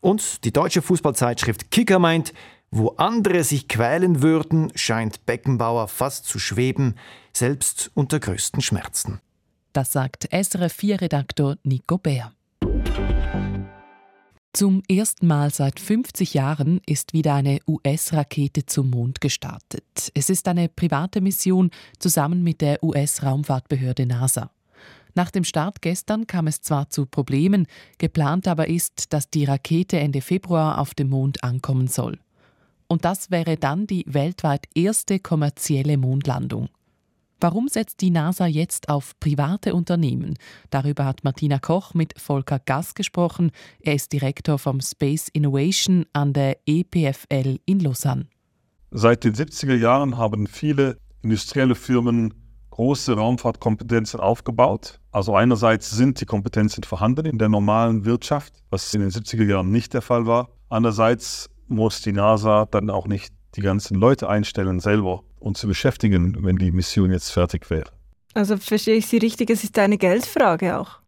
Und 0.00 0.44
die 0.44 0.52
deutsche 0.52 0.82
Fußballzeitschrift 0.82 1.70
Kicker 1.70 1.98
meint, 1.98 2.32
wo 2.72 2.88
andere 2.96 3.44
sich 3.44 3.68
quälen 3.68 4.22
würden, 4.22 4.72
scheint 4.74 5.26
Beckenbauer 5.26 5.88
fast 5.88 6.24
zu 6.24 6.38
schweben, 6.38 6.96
selbst 7.32 7.90
unter 7.94 8.18
größten 8.18 8.62
Schmerzen. 8.62 9.20
Das 9.74 9.92
sagt 9.92 10.28
SRF 10.32 10.76
4-Redaktor 10.78 11.56
Nico 11.62 11.98
Bär. 11.98 12.32
Zum 14.54 14.82
ersten 14.88 15.26
Mal 15.26 15.50
seit 15.50 15.80
50 15.80 16.34
Jahren 16.34 16.80
ist 16.86 17.12
wieder 17.12 17.34
eine 17.34 17.60
US-Rakete 17.66 18.66
zum 18.66 18.90
Mond 18.90 19.20
gestartet. 19.20 20.10
Es 20.14 20.28
ist 20.28 20.48
eine 20.48 20.68
private 20.68 21.20
Mission 21.20 21.70
zusammen 21.98 22.42
mit 22.42 22.60
der 22.60 22.82
US-Raumfahrtbehörde 22.82 24.06
NASA. 24.06 24.50
Nach 25.14 25.30
dem 25.30 25.44
Start 25.44 25.82
gestern 25.82 26.26
kam 26.26 26.46
es 26.46 26.62
zwar 26.62 26.88
zu 26.88 27.04
Problemen, 27.04 27.66
geplant 27.98 28.48
aber 28.48 28.68
ist, 28.68 29.12
dass 29.12 29.28
die 29.28 29.44
Rakete 29.44 29.98
Ende 29.98 30.22
Februar 30.22 30.78
auf 30.78 30.94
dem 30.94 31.10
Mond 31.10 31.44
ankommen 31.44 31.86
soll. 31.86 32.18
Und 32.92 33.06
das 33.06 33.30
wäre 33.30 33.56
dann 33.56 33.86
die 33.86 34.04
weltweit 34.06 34.66
erste 34.74 35.18
kommerzielle 35.18 35.96
Mondlandung. 35.96 36.68
Warum 37.40 37.68
setzt 37.68 38.02
die 38.02 38.10
NASA 38.10 38.44
jetzt 38.44 38.90
auf 38.90 39.18
private 39.18 39.72
Unternehmen? 39.72 40.36
Darüber 40.68 41.06
hat 41.06 41.24
Martina 41.24 41.58
Koch 41.58 41.94
mit 41.94 42.20
Volker 42.20 42.58
Gass 42.58 42.94
gesprochen. 42.94 43.50
Er 43.80 43.94
ist 43.94 44.12
Direktor 44.12 44.58
vom 44.58 44.82
Space 44.82 45.28
Innovation 45.32 46.04
an 46.12 46.34
der 46.34 46.58
EPFL 46.66 47.60
in 47.64 47.80
Lausanne. 47.80 48.26
Seit 48.90 49.24
den 49.24 49.32
70er 49.32 49.76
Jahren 49.76 50.18
haben 50.18 50.46
viele 50.46 50.98
industrielle 51.22 51.74
Firmen 51.74 52.34
große 52.72 53.14
Raumfahrtkompetenzen 53.14 54.20
aufgebaut. 54.20 55.00
Also 55.12 55.34
einerseits 55.34 55.90
sind 55.90 56.20
die 56.20 56.26
Kompetenzen 56.26 56.84
vorhanden 56.84 57.24
in 57.24 57.38
der 57.38 57.48
normalen 57.48 58.04
Wirtschaft, 58.04 58.52
was 58.68 58.92
in 58.92 59.00
den 59.00 59.10
70er 59.10 59.44
Jahren 59.44 59.70
nicht 59.70 59.94
der 59.94 60.02
Fall 60.02 60.26
war. 60.26 60.50
Andererseits 60.68 61.48
muss 61.72 62.02
die 62.02 62.12
NASA 62.12 62.66
dann 62.70 62.90
auch 62.90 63.06
nicht 63.06 63.32
die 63.56 63.60
ganzen 63.60 63.96
Leute 63.96 64.28
einstellen 64.28 64.80
selber 64.80 65.24
und 65.38 65.56
zu 65.56 65.66
beschäftigen, 65.66 66.44
wenn 66.44 66.56
die 66.56 66.70
Mission 66.70 67.10
jetzt 67.10 67.30
fertig 67.30 67.68
wäre. 67.70 67.90
Also 68.34 68.56
verstehe 68.56 68.96
ich 68.96 69.06
Sie 69.06 69.18
richtig, 69.18 69.50
es 69.50 69.64
ist 69.64 69.78
eine 69.78 69.98
Geldfrage 69.98 70.78
auch. 70.78 71.00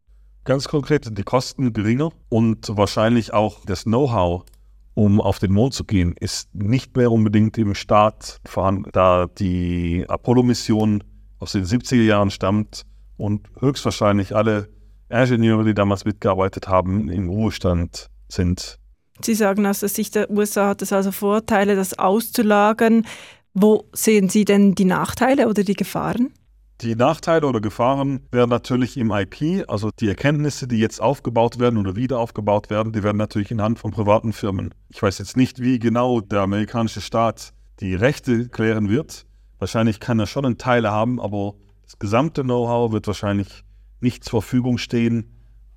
Ganz 0.45 0.69
konkret 0.69 1.05
sind 1.05 1.17
die 1.17 1.23
Kosten 1.23 1.73
geringer 1.73 2.11
und 2.29 2.77
wahrscheinlich 2.77 3.33
auch 3.33 3.65
das 3.65 3.85
Know-how, 3.85 4.45
um 4.93 5.21
auf 5.21 5.39
den 5.39 5.53
Mond 5.53 5.73
zu 5.73 5.85
gehen, 5.85 6.15
ist 6.21 6.55
nicht 6.55 6.97
mehr 6.97 7.11
unbedingt 7.11 7.57
im 7.57 7.75
Staat 7.75 8.41
vorhanden, 8.45 8.91
da 8.93 9.27
die 9.27 10.05
Apollo-Mission 10.07 11.03
aus 11.39 11.53
den 11.53 11.65
70er 11.65 12.03
Jahren 12.03 12.31
stammt 12.31 12.85
und 13.17 13.49
höchstwahrscheinlich 13.59 14.37
alle 14.37 14.69
Ingenieure, 15.09 15.65
die 15.65 15.75
damals 15.75 16.05
mitgearbeitet 16.05 16.69
haben, 16.69 17.09
im 17.09 17.29
Ruhestand 17.31 18.11
sind. 18.29 18.79
Sie 19.23 19.35
sagen 19.35 19.67
aus 19.67 19.81
der 19.81 19.89
Sicht 19.89 20.15
der 20.15 20.31
USA 20.31 20.69
hat 20.69 20.83
es 20.83 20.93
also 20.93 21.13
Vorteile, 21.13 21.77
das 21.77 21.99
auszulagern. 21.99 23.07
Wo 23.53 23.89
sehen 23.93 24.29
Sie 24.29 24.45
denn 24.45 24.75
die 24.75 24.85
Nachteile 24.85 25.49
oder 25.49 25.63
die 25.63 25.75
Gefahren? 25.75 26.33
Die 26.81 26.97
Nachteile 26.97 27.47
oder 27.47 27.61
Gefahren 27.61 28.27
wären 28.33 28.51
natürlich 28.51 28.97
im 28.97 29.13
IP, 29.13 29.65
also 29.69 29.91
die 30.01 30.09
Erkenntnisse, 30.09 30.67
die 30.67 30.79
jetzt 30.79 31.01
aufgebaut 31.01 31.61
werden 31.61 31.79
oder 31.79 31.95
wieder 31.95 32.19
aufgebaut 32.19 32.69
werden, 32.69 32.93
die 32.93 33.05
werden 33.05 33.17
natürlich 33.17 33.53
in 33.53 33.63
Hand 33.63 33.79
von 33.79 33.93
privaten 33.93 34.33
Firmen. 34.33 34.75
Ich 34.89 35.01
weiß 35.01 35.19
jetzt 35.19 35.37
nicht, 35.37 35.61
wie 35.61 35.79
genau 35.79 36.21
der 36.21 36.41
amerikanische 36.41 37.01
Staat 37.01 37.53
die 37.79 37.95
Rechte 37.95 38.49
klären 38.49 38.89
wird. 38.89 39.25
Wahrscheinlich 39.61 40.01
kann 40.01 40.19
er 40.19 40.27
schon 40.27 40.45
einen 40.45 40.59
Teil 40.59 40.91
haben, 40.91 41.21
aber 41.21 41.55
das 41.85 42.01
gesamte 42.01 42.43
Know-how 42.43 42.91
wird 42.91 43.07
wahrscheinlich 43.07 43.63
nicht 44.01 44.25
zur 44.25 44.43
Verfügung 44.43 44.79
stehen 44.79 45.31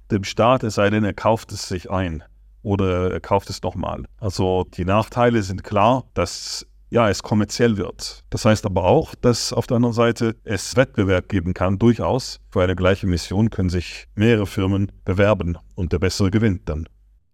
dem 0.09 0.23
Staat, 0.23 0.63
es 0.63 0.75
sei 0.75 0.89
denn, 0.89 1.03
er 1.03 1.13
kauft 1.13 1.51
es 1.51 1.67
sich 1.67 1.91
ein 1.91 2.23
oder 2.63 3.11
er 3.11 3.19
kauft 3.19 3.49
es 3.49 3.61
nochmal. 3.61 4.05
Also 4.19 4.65
die 4.73 4.85
Nachteile 4.85 5.43
sind 5.43 5.63
klar, 5.63 6.05
dass 6.13 6.65
ja, 6.89 7.09
es 7.09 7.21
kommerziell 7.21 7.77
wird. 7.77 8.23
Das 8.29 8.45
heißt 8.45 8.65
aber 8.65 8.85
auch, 8.85 9.15
dass 9.15 9.51
auf 9.51 9.67
der 9.67 9.75
anderen 9.75 9.93
Seite 9.93 10.35
es 10.43 10.75
Wettbewerb 10.75 11.29
geben 11.29 11.53
kann, 11.53 11.79
durchaus. 11.79 12.39
Für 12.49 12.63
eine 12.63 12.75
gleiche 12.75 13.07
Mission 13.07 13.49
können 13.49 13.69
sich 13.69 14.05
mehrere 14.15 14.45
Firmen 14.45 14.91
bewerben 15.03 15.57
und 15.75 15.91
der 15.91 15.99
Bessere 15.99 16.31
gewinnt 16.31 16.69
dann. 16.69 16.87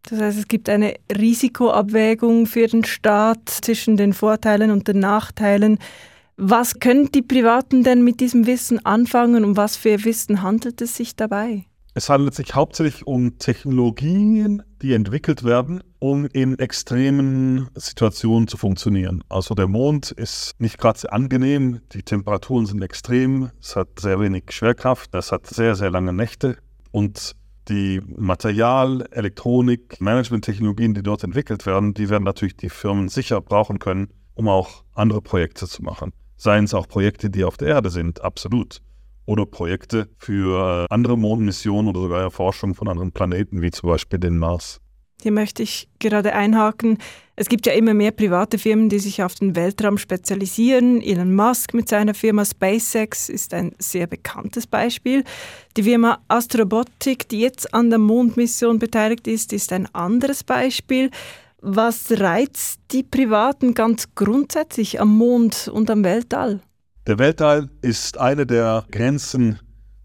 Das 0.10 0.20
heißt, 0.20 0.40
es 0.40 0.48
gibt 0.48 0.68
eine 0.70 0.96
Risikoabwägung 1.16 2.46
für 2.46 2.68
den 2.68 2.84
Staat 2.84 3.48
zwischen 3.50 3.96
den 3.96 4.14
Vorteilen 4.14 4.72
und 4.72 4.88
den 4.88 5.00
Nachteilen. 5.00 5.78
Was 6.36 6.80
können 6.80 7.12
die 7.12 7.22
Privaten 7.22 7.84
denn 7.84 8.04
mit 8.04 8.20
diesem 8.20 8.48
Wissen 8.48 8.84
anfangen 8.86 9.46
und 9.46 9.56
was 9.56 9.78
für 9.78 10.04
Wissen 10.04 10.42
handelt 10.42 10.82
es 10.82 10.96
sich 10.96 11.16
dabei? 11.16 11.66
Es 11.94 12.10
handelt 12.10 12.34
sich 12.34 12.56
hauptsächlich 12.56 13.06
um 13.06 13.38
Technologien, 13.38 14.64
die 14.84 14.94
entwickelt 14.94 15.46
werden, 15.46 15.82
um 16.00 16.26
in 16.26 16.60
extremen 16.60 17.70
Situationen 17.74 18.50
zu 18.50 18.58
funktionieren. 18.58 19.24
Also 19.30 19.56
der 19.56 19.70
Mond 19.70 20.12
ist 20.12 20.56
nicht 20.60 20.78
gerade 20.78 21.00
sehr 21.00 21.14
angenehm, 21.14 21.80
die 21.94 22.04
Temperaturen 22.04 22.66
sind 22.66 22.84
extrem, 22.84 23.50
es 23.62 23.78
hat 23.78 23.98
sehr 23.98 24.20
wenig 24.20 24.44
Schwerkraft, 24.50 25.16
es 25.16 25.32
hat 25.32 25.48
sehr, 25.48 25.76
sehr 25.76 25.90
lange 25.90 26.12
Nächte 26.12 26.58
und 26.92 27.36
die 27.70 28.02
Material-, 28.18 29.08
Elektronik-, 29.12 30.02
Management-Technologien, 30.02 30.94
die 30.94 31.02
dort 31.02 31.24
entwickelt 31.24 31.66
werden, 31.66 31.94
die 31.94 32.10
werden 32.10 32.26
natürlich 32.26 32.58
die 32.58 32.70
Firmen 32.70 33.08
sicher 33.08 33.40
brauchen 33.40 33.80
können, 33.80 34.10
um 34.34 34.50
auch 34.50 34.84
andere 34.94 35.22
Projekte 35.22 35.66
zu 35.66 35.82
machen. 35.82 36.12
Seien 36.36 36.66
es 36.66 36.74
auch 36.74 36.90
Projekte, 36.90 37.30
die 37.30 37.46
auf 37.46 37.56
der 37.56 37.70
Erde 37.70 37.90
sind, 37.90 38.22
absolut 38.22 38.82
oder 39.26 39.46
Projekte 39.46 40.10
für 40.18 40.88
äh, 40.90 40.94
andere 40.94 41.18
Mondmissionen 41.18 41.90
oder 41.90 42.02
sogar 42.02 42.22
Erforschung 42.22 42.76
von 42.76 42.88
anderen 42.88 43.12
Planeten, 43.12 43.62
wie 43.62 43.72
zum 43.72 43.90
Beispiel 43.90 44.20
den 44.20 44.38
Mars. 44.38 44.80
Hier 45.24 45.32
möchte 45.32 45.64
ich 45.64 45.88
gerade 46.00 46.34
einhaken. 46.34 46.98
Es 47.38 47.48
gibt 47.48 47.66
ja 47.66 47.72
immer 47.72 47.94
mehr 47.94 48.12
private 48.12 48.58
Firmen, 48.58 48.90
die 48.90 49.00
sich 49.00 49.24
auf 49.24 49.36
den 49.36 49.56
Weltraum 49.56 49.98
spezialisieren. 49.98 51.02
Elon 51.02 51.34
Musk 51.34 51.74
mit 51.74 51.88
seiner 51.88 52.14
Firma 52.14 52.44
SpaceX 52.44 53.30
ist 53.30 53.54
ein 53.54 53.74
sehr 53.80 54.06
bekanntes 54.06 54.68
Beispiel. 54.68 55.24
Die 55.78 55.84
Firma 55.84 56.20
Astrobotic, 56.28 57.30
die 57.30 57.40
jetzt 57.40 57.74
an 57.74 57.90
der 57.90 58.00
Mondmission 58.00 58.80
beteiligt 58.80 59.26
ist, 59.28 59.54
ist 59.54 59.72
ein 59.72 59.88
anderes 59.96 60.44
Beispiel. 60.44 61.10
Was 61.62 62.12
reizt 62.20 62.82
die 62.92 63.04
Privaten 63.04 63.74
ganz 63.74 64.14
grundsätzlich 64.16 65.00
am 65.00 65.18
Mond 65.18 65.70
und 65.74 65.90
am 65.90 66.04
Weltall? 66.04 66.60
Der 67.06 67.20
Weltall 67.20 67.70
ist 67.82 68.18
eine 68.18 68.46
der 68.46 68.86
Grenzen, 68.90 69.60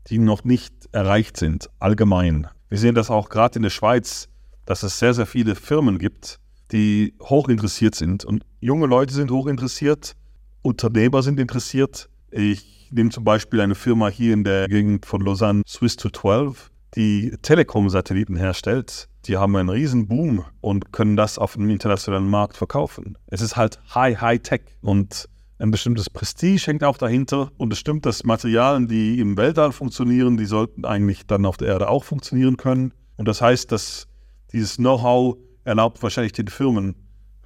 die 0.08 0.18
noch 0.18 0.42
nicht 0.42 0.74
erreicht 0.90 1.36
sind, 1.36 1.70
allgemein. 1.78 2.48
Wir 2.70 2.78
sehen 2.78 2.96
das 2.96 3.08
auch 3.08 3.28
gerade 3.28 3.60
in 3.60 3.62
der 3.62 3.70
Schweiz, 3.70 4.28
dass 4.66 4.82
es 4.82 4.98
sehr, 4.98 5.14
sehr 5.14 5.26
viele 5.26 5.54
Firmen 5.54 5.98
gibt, 5.98 6.40
die 6.72 7.14
hoch 7.22 7.48
interessiert 7.48 7.94
sind. 7.94 8.24
Und 8.24 8.44
junge 8.58 8.86
Leute 8.86 9.14
sind 9.14 9.30
hoch 9.30 9.46
interessiert, 9.46 10.16
Unternehmer 10.62 11.22
sind 11.22 11.38
interessiert. 11.38 12.08
Ich 12.32 12.88
nehme 12.90 13.10
zum 13.10 13.22
Beispiel 13.22 13.60
eine 13.60 13.76
Firma 13.76 14.08
hier 14.08 14.34
in 14.34 14.42
der 14.42 14.66
Gegend 14.66 15.06
von 15.06 15.20
Lausanne, 15.20 15.62
Swiss 15.68 15.94
to 15.94 16.10
12, 16.10 16.68
die 16.96 17.30
Telekom-Satelliten 17.42 18.34
herstellt. 18.34 19.08
Die 19.26 19.36
haben 19.36 19.54
einen 19.54 19.68
riesen 19.68 20.08
Boom 20.08 20.44
und 20.60 20.92
können 20.92 21.16
das 21.16 21.38
auf 21.38 21.52
dem 21.52 21.70
internationalen 21.70 22.28
Markt 22.28 22.56
verkaufen. 22.56 23.16
Es 23.28 23.40
ist 23.40 23.54
halt 23.54 23.78
High, 23.94 24.20
High 24.20 24.42
Tech 24.42 24.62
und 24.80 25.28
ein 25.58 25.70
bestimmtes 25.72 26.08
Prestige 26.08 26.64
hängt 26.66 26.84
auch 26.84 26.98
dahinter. 26.98 27.50
Und 27.56 27.72
es 27.72 27.78
stimmt, 27.78 28.06
dass 28.06 28.24
Materialien, 28.24 28.86
die 28.86 29.18
im 29.18 29.36
Weltall 29.36 29.72
funktionieren, 29.72 30.36
die 30.36 30.44
sollten 30.44 30.84
eigentlich 30.84 31.26
dann 31.26 31.44
auf 31.44 31.56
der 31.56 31.68
Erde 31.68 31.88
auch 31.88 32.04
funktionieren 32.04 32.56
können. 32.56 32.94
Und 33.16 33.26
das 33.26 33.40
heißt, 33.40 33.72
dass 33.72 34.06
dieses 34.52 34.76
Know-how 34.76 35.36
erlaubt 35.64 36.02
wahrscheinlich 36.02 36.32
den 36.32 36.48
Firmen 36.48 36.94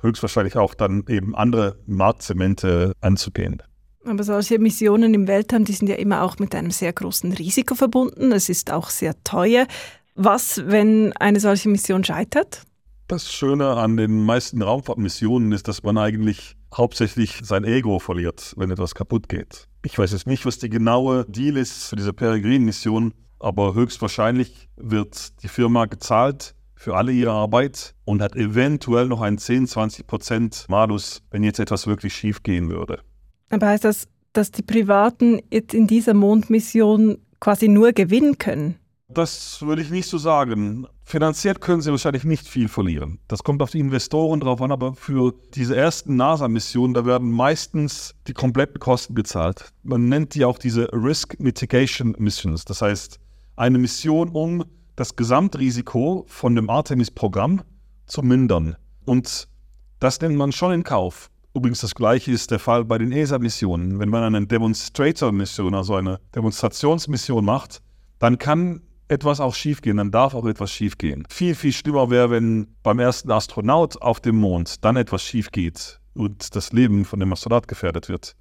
höchstwahrscheinlich 0.03 0.57
auch 0.57 0.75
dann 0.75 1.05
eben 1.09 1.35
andere 1.35 1.79
Marktzemente 1.87 2.93
anzugehen. 3.01 3.63
Aber 4.05 4.25
solche 4.25 4.59
Missionen 4.59 5.15
im 5.15 5.29
Weltall, 5.29 5.65
die 5.65 5.73
sind 5.73 5.89
ja 5.89 5.95
immer 5.95 6.23
auch 6.23 6.39
mit 6.39 6.55
einem 6.55 6.73
sehr 6.73 6.93
großen 6.93 7.33
Risiko 7.33 7.75
verbunden. 7.75 8.33
Es 8.33 8.49
ist 8.49 8.71
auch 8.71 8.91
sehr 8.91 9.15
teuer. 9.23 9.67
Was, 10.15 10.63
wenn 10.67 11.13
eine 11.15 11.41
solche 11.41 11.69
Mission 11.69 12.05
scheitert? 12.05 12.63
Das 13.07 13.33
Schöne 13.33 13.69
an 13.69 13.97
den 13.97 14.25
meisten 14.25 14.61
Raumfahrtmissionen 14.61 15.53
ist, 15.53 15.69
dass 15.69 15.83
man 15.83 15.99
eigentlich 15.99 16.57
hauptsächlich 16.75 17.41
sein 17.43 17.65
Ego 17.65 17.99
verliert, 17.99 18.55
wenn 18.57 18.71
etwas 18.71 18.95
kaputt 18.95 19.29
geht. 19.29 19.69
Ich 19.85 19.99
weiß 19.99 20.13
jetzt 20.13 20.27
nicht, 20.27 20.47
was 20.47 20.59
die 20.59 20.69
genaue 20.69 21.25
Deal 21.29 21.57
ist 21.57 21.89
für 21.89 21.97
diese 21.97 22.13
Peregrin-Mission, 22.13 23.15
aber 23.39 23.75
höchstwahrscheinlich 23.75 24.69
wird 24.77 25.43
die 25.43 25.49
Firma 25.49 25.87
gezahlt 25.87 26.55
für 26.77 26.97
alle 26.97 27.13
ihre 27.13 27.33
Arbeit 27.33 27.95
und 28.05 28.23
hat 28.23 28.37
eventuell 28.37 29.07
noch 29.07 29.21
einen 29.21 29.39
10, 29.39 29.67
20 29.67 30.07
Prozent 30.07 30.67
Malus, 30.69 31.23
wenn 31.31 31.43
jetzt 31.43 31.61
etwas 31.61 31.87
wirklich 31.87 32.15
schief 32.15 32.43
gehen 32.43 32.71
würde. 32.71 33.01
Aber 33.51 33.69
heißt 33.69 33.85
das, 33.85 34.09
dass 34.33 34.51
die 34.51 34.63
Privaten 34.63 35.41
jetzt 35.51 35.75
in 35.75 35.87
dieser 35.87 36.15
Mondmission 36.15 37.19
quasi 37.39 37.69
nur 37.69 37.93
gewinnen 37.93 38.39
können? 38.39 38.77
Das 39.15 39.61
würde 39.63 39.83
ich 39.83 39.91
nicht 39.91 40.09
so 40.09 40.17
sagen. 40.19 40.87
Finanziell 41.05 41.55
können 41.55 41.83
sie 41.83 41.91
wahrscheinlich 41.91 42.25
nicht 42.25 42.47
viel 42.47 42.69
verlieren. 42.69 43.19
Das 43.29 43.43
kommt 43.43 43.61
auf 43.61 43.71
die 43.71 43.81
Investoren 43.81 44.41
drauf 44.41 44.63
an, 44.63 44.73
aber 44.73 44.95
für 44.95 45.35
diese 45.55 45.77
ersten 45.77 46.17
NASA-Missionen, 46.17 46.95
da 46.95 47.05
werden 47.05 47.31
meistens 47.31 48.15
die 48.27 48.33
kompletten 48.33 48.79
Kosten 48.79 49.15
gezahlt. 49.15 49.73
Man 49.83 50.09
nennt 50.09 50.35
die 50.35 50.45
auch 50.45 50.59
diese 50.59 50.89
Risk 50.93 51.39
Mitigation 51.41 52.15
Missions. 52.19 52.65
Das 52.65 52.81
heißt, 52.81 53.19
eine 53.57 53.79
Mission, 53.79 54.31
um 54.31 54.65
das 54.97 55.17
Gesamtrisiko 55.17 56.25
von 56.29 56.55
dem 56.55 56.71
Artemis-Programm 56.71 57.63
zu 58.07 58.23
mindern. 58.23 58.77
Und 59.05 59.49
das 60.01 60.21
nimmt 60.21 60.37
man 60.37 60.53
schon 60.53 60.73
in 60.73 60.85
Kauf. 60.85 61.31
Übrigens, 61.55 61.81
das 61.81 61.95
Gleiche 61.95 62.33
ist 62.33 62.51
der 62.51 62.59
Fall 62.59 62.85
bei 62.85 62.97
den 62.97 63.13
ESA-Missionen. 63.13 63.99
Wenn 63.99 64.09
man 64.09 64.23
eine 64.23 64.47
Demonstrator-Mission, 64.47 65.75
also 65.75 65.97
eine 65.97 66.19
Demonstrationsmission 66.35 67.45
macht, 67.45 67.83
dann 68.19 68.39
kann 68.39 68.81
etwas 69.13 69.41
auch 69.41 69.55
schiefgehen, 69.55 69.99
dann 69.99 70.11
darf 70.11 70.35
auch 70.35 70.47
etwas 70.47 70.73
schiefgehen. 70.73 71.25
Viel, 71.29 71.55
viel 71.55 71.73
schlimmer 71.73 72.11
wäre, 72.11 72.31
wenn 72.31 72.67
beim 72.83 72.99
ersten 72.99 73.31
Astronaut 73.31 74.01
auf 74.03 74.21
dem 74.21 74.37
Mond 74.37 74.85
dann 74.85 74.97
etwas 74.97 75.23
schief 75.23 75.53
geht 75.53 76.01
und 76.15 76.57
das 76.57 76.73
Leben 76.73 77.05
von 77.05 77.21
dem 77.21 77.33
Astronaut 77.33 77.69
gefährdet 77.69 78.09
wird. 78.09 78.35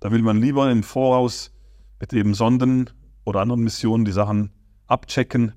Da 0.00 0.10
will 0.10 0.22
man 0.22 0.40
lieber 0.40 0.70
im 0.70 0.82
Voraus 0.82 1.52
mit 2.00 2.12
eben 2.12 2.34
Sonden 2.34 2.90
oder 3.24 3.40
anderen 3.40 3.62
Missionen 3.62 4.04
die 4.04 4.12
Sachen 4.12 4.50
abchecken, 4.86 5.52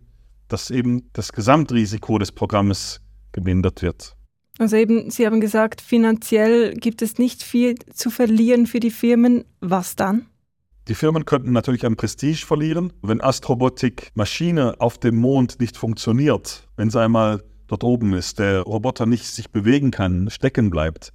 dass 0.48 0.70
eben 0.70 1.10
das 1.14 1.32
Gesamtrisiko 1.32 2.20
des 2.20 2.32
Programmes 2.32 3.02
gemindert 3.32 3.82
wird. 3.82 4.16
Also 4.58 4.78
eben, 4.78 5.10
Sie 5.10 5.26
haben 5.26 5.42
gesagt, 5.42 5.82
finanziell 5.82 6.74
gibt 6.76 7.02
es 7.02 7.18
nicht 7.18 7.44
viel 7.44 7.76
zu 7.94 8.10
verlieren 8.10 8.68
für 8.68 8.80
die 8.80 8.92
Firmen. 8.92 9.44
Was 9.60 9.96
dann? 9.96 10.28
Die 10.88 10.94
Firmen 10.94 11.26
könnten 11.26 11.52
natürlich 11.52 11.84
an 11.84 11.96
Prestige 11.96 12.46
verlieren, 12.46 12.94
wenn 13.02 13.20
Astrobotik 13.20 14.12
Maschine 14.14 14.76
auf 14.78 15.00
dem 15.00 15.16
Mond 15.16 15.60
nicht 15.60 15.78
funktioniert, 15.78 16.68
wenn 16.78 16.92
sie 16.92 17.02
einmal 17.02 17.44
dort 17.66 17.84
oben 17.84 18.14
ist, 18.14 18.38
der 18.38 18.62
Roboter 18.62 19.08
nicht 19.08 19.26
sich 19.26 19.50
bewegen 19.50 19.90
kann, 19.90 20.30
stecken 20.30 20.70
bleibt. 20.70 21.12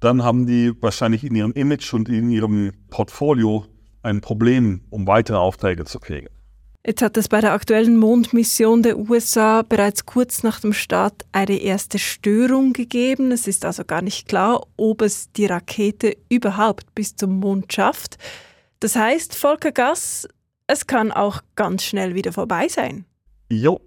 Dann 0.00 0.24
haben 0.24 0.46
die 0.46 0.72
wahrscheinlich 0.80 1.22
in 1.22 1.36
ihrem 1.36 1.52
Image 1.52 1.94
und 1.94 2.08
in 2.08 2.28
ihrem 2.28 2.72
Portfolio 2.90 3.66
ein 4.02 4.20
Problem, 4.20 4.80
um 4.90 5.06
weitere 5.06 5.36
Aufträge 5.36 5.84
zu 5.84 6.00
kriegen. 6.00 6.26
Jetzt 6.84 7.02
hat 7.02 7.16
es 7.16 7.28
bei 7.28 7.40
der 7.40 7.52
aktuellen 7.52 7.96
Mondmission 7.96 8.82
der 8.82 8.98
USA 8.98 9.62
bereits 9.62 10.06
kurz 10.06 10.42
nach 10.42 10.58
dem 10.58 10.72
Start 10.72 11.22
eine 11.30 11.58
erste 11.58 12.00
Störung 12.00 12.72
gegeben. 12.72 13.30
Es 13.30 13.46
ist 13.46 13.64
also 13.64 13.84
gar 13.84 14.02
nicht 14.02 14.26
klar, 14.26 14.66
ob 14.76 15.02
es 15.02 15.30
die 15.30 15.46
Rakete 15.46 16.16
überhaupt 16.28 16.92
bis 16.96 17.14
zum 17.14 17.38
Mond 17.38 17.72
schafft. 17.72 18.18
Das 18.82 18.96
heißt, 18.96 19.36
Volker 19.36 19.70
Gass, 19.70 20.26
es 20.66 20.88
kann 20.88 21.12
auch 21.12 21.40
ganz 21.54 21.84
schnell 21.84 22.16
wieder 22.16 22.32
vorbei 22.32 22.66
sein. 22.66 23.04
Jo, 23.48 23.80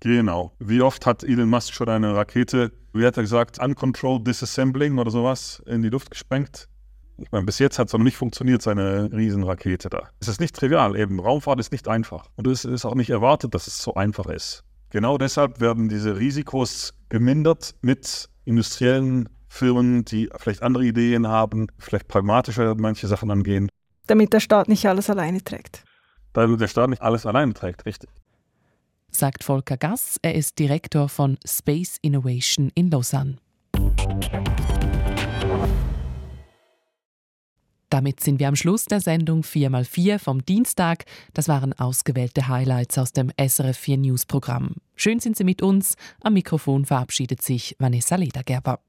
genau. 0.00 0.52
Wie 0.58 0.82
oft 0.82 1.06
hat 1.06 1.24
Elon 1.24 1.48
Musk 1.48 1.72
schon 1.72 1.88
eine 1.88 2.14
Rakete, 2.14 2.70
wie 2.92 3.06
hat 3.06 3.16
er 3.16 3.22
gesagt, 3.22 3.58
uncontrolled 3.64 4.26
disassembling 4.26 4.98
oder 4.98 5.10
sowas 5.10 5.62
in 5.64 5.80
die 5.80 5.88
Luft 5.88 6.10
gesprengt? 6.10 6.68
Ich 7.16 7.32
meine, 7.32 7.46
bis 7.46 7.60
jetzt 7.60 7.78
hat 7.78 7.86
es 7.86 7.94
noch 7.94 8.00
nicht 8.00 8.18
funktioniert, 8.18 8.60
seine 8.60 9.10
Riesenrakete 9.10 9.88
da. 9.88 10.10
Es 10.20 10.28
ist 10.28 10.38
nicht 10.38 10.54
trivial, 10.54 10.96
eben 10.96 11.18
Raumfahrt 11.18 11.58
ist 11.58 11.72
nicht 11.72 11.88
einfach. 11.88 12.28
Und 12.36 12.46
es 12.46 12.66
ist 12.66 12.84
auch 12.84 12.94
nicht 12.94 13.08
erwartet, 13.08 13.54
dass 13.54 13.66
es 13.66 13.78
so 13.78 13.94
einfach 13.94 14.26
ist. 14.26 14.64
Genau 14.90 15.16
deshalb 15.16 15.62
werden 15.62 15.88
diese 15.88 16.18
Risikos 16.18 16.92
gemindert 17.08 17.74
mit 17.80 18.28
industriellen 18.44 19.30
Firmen, 19.48 20.04
die 20.04 20.28
vielleicht 20.36 20.62
andere 20.62 20.84
Ideen 20.84 21.26
haben, 21.26 21.68
vielleicht 21.78 22.06
pragmatischer 22.06 22.74
manche 22.74 23.06
Sachen 23.06 23.30
angehen. 23.30 23.70
Damit 24.06 24.32
der 24.32 24.40
Staat 24.40 24.68
nicht 24.68 24.86
alles 24.86 25.08
alleine 25.10 25.42
trägt. 25.42 25.84
Damit 26.32 26.60
der 26.60 26.68
Staat 26.68 26.90
nicht 26.90 27.02
alles 27.02 27.26
alleine 27.26 27.54
trägt, 27.54 27.86
richtig. 27.86 28.10
Sagt 29.10 29.44
Volker 29.44 29.76
Gass, 29.76 30.18
er 30.22 30.34
ist 30.34 30.58
Direktor 30.58 31.08
von 31.08 31.38
Space 31.46 31.98
Innovation 32.00 32.70
in 32.74 32.90
Lausanne. 32.90 33.36
Damit 37.90 38.20
sind 38.20 38.40
wir 38.40 38.48
am 38.48 38.56
Schluss 38.56 38.86
der 38.86 39.02
Sendung 39.02 39.42
4x4 39.42 40.18
vom 40.18 40.42
Dienstag. 40.46 41.04
Das 41.34 41.46
waren 41.46 41.74
ausgewählte 41.74 42.48
Highlights 42.48 42.96
aus 42.96 43.12
dem 43.12 43.30
SRF 43.36 43.76
4 43.76 43.98
News 43.98 44.24
Programm. 44.24 44.76
Schön 44.96 45.20
sind 45.20 45.36
Sie 45.36 45.44
mit 45.44 45.60
uns. 45.60 45.96
Am 46.22 46.32
Mikrofon 46.32 46.86
verabschiedet 46.86 47.42
sich 47.42 47.76
Vanessa 47.78 48.16
Ledergerber. 48.16 48.80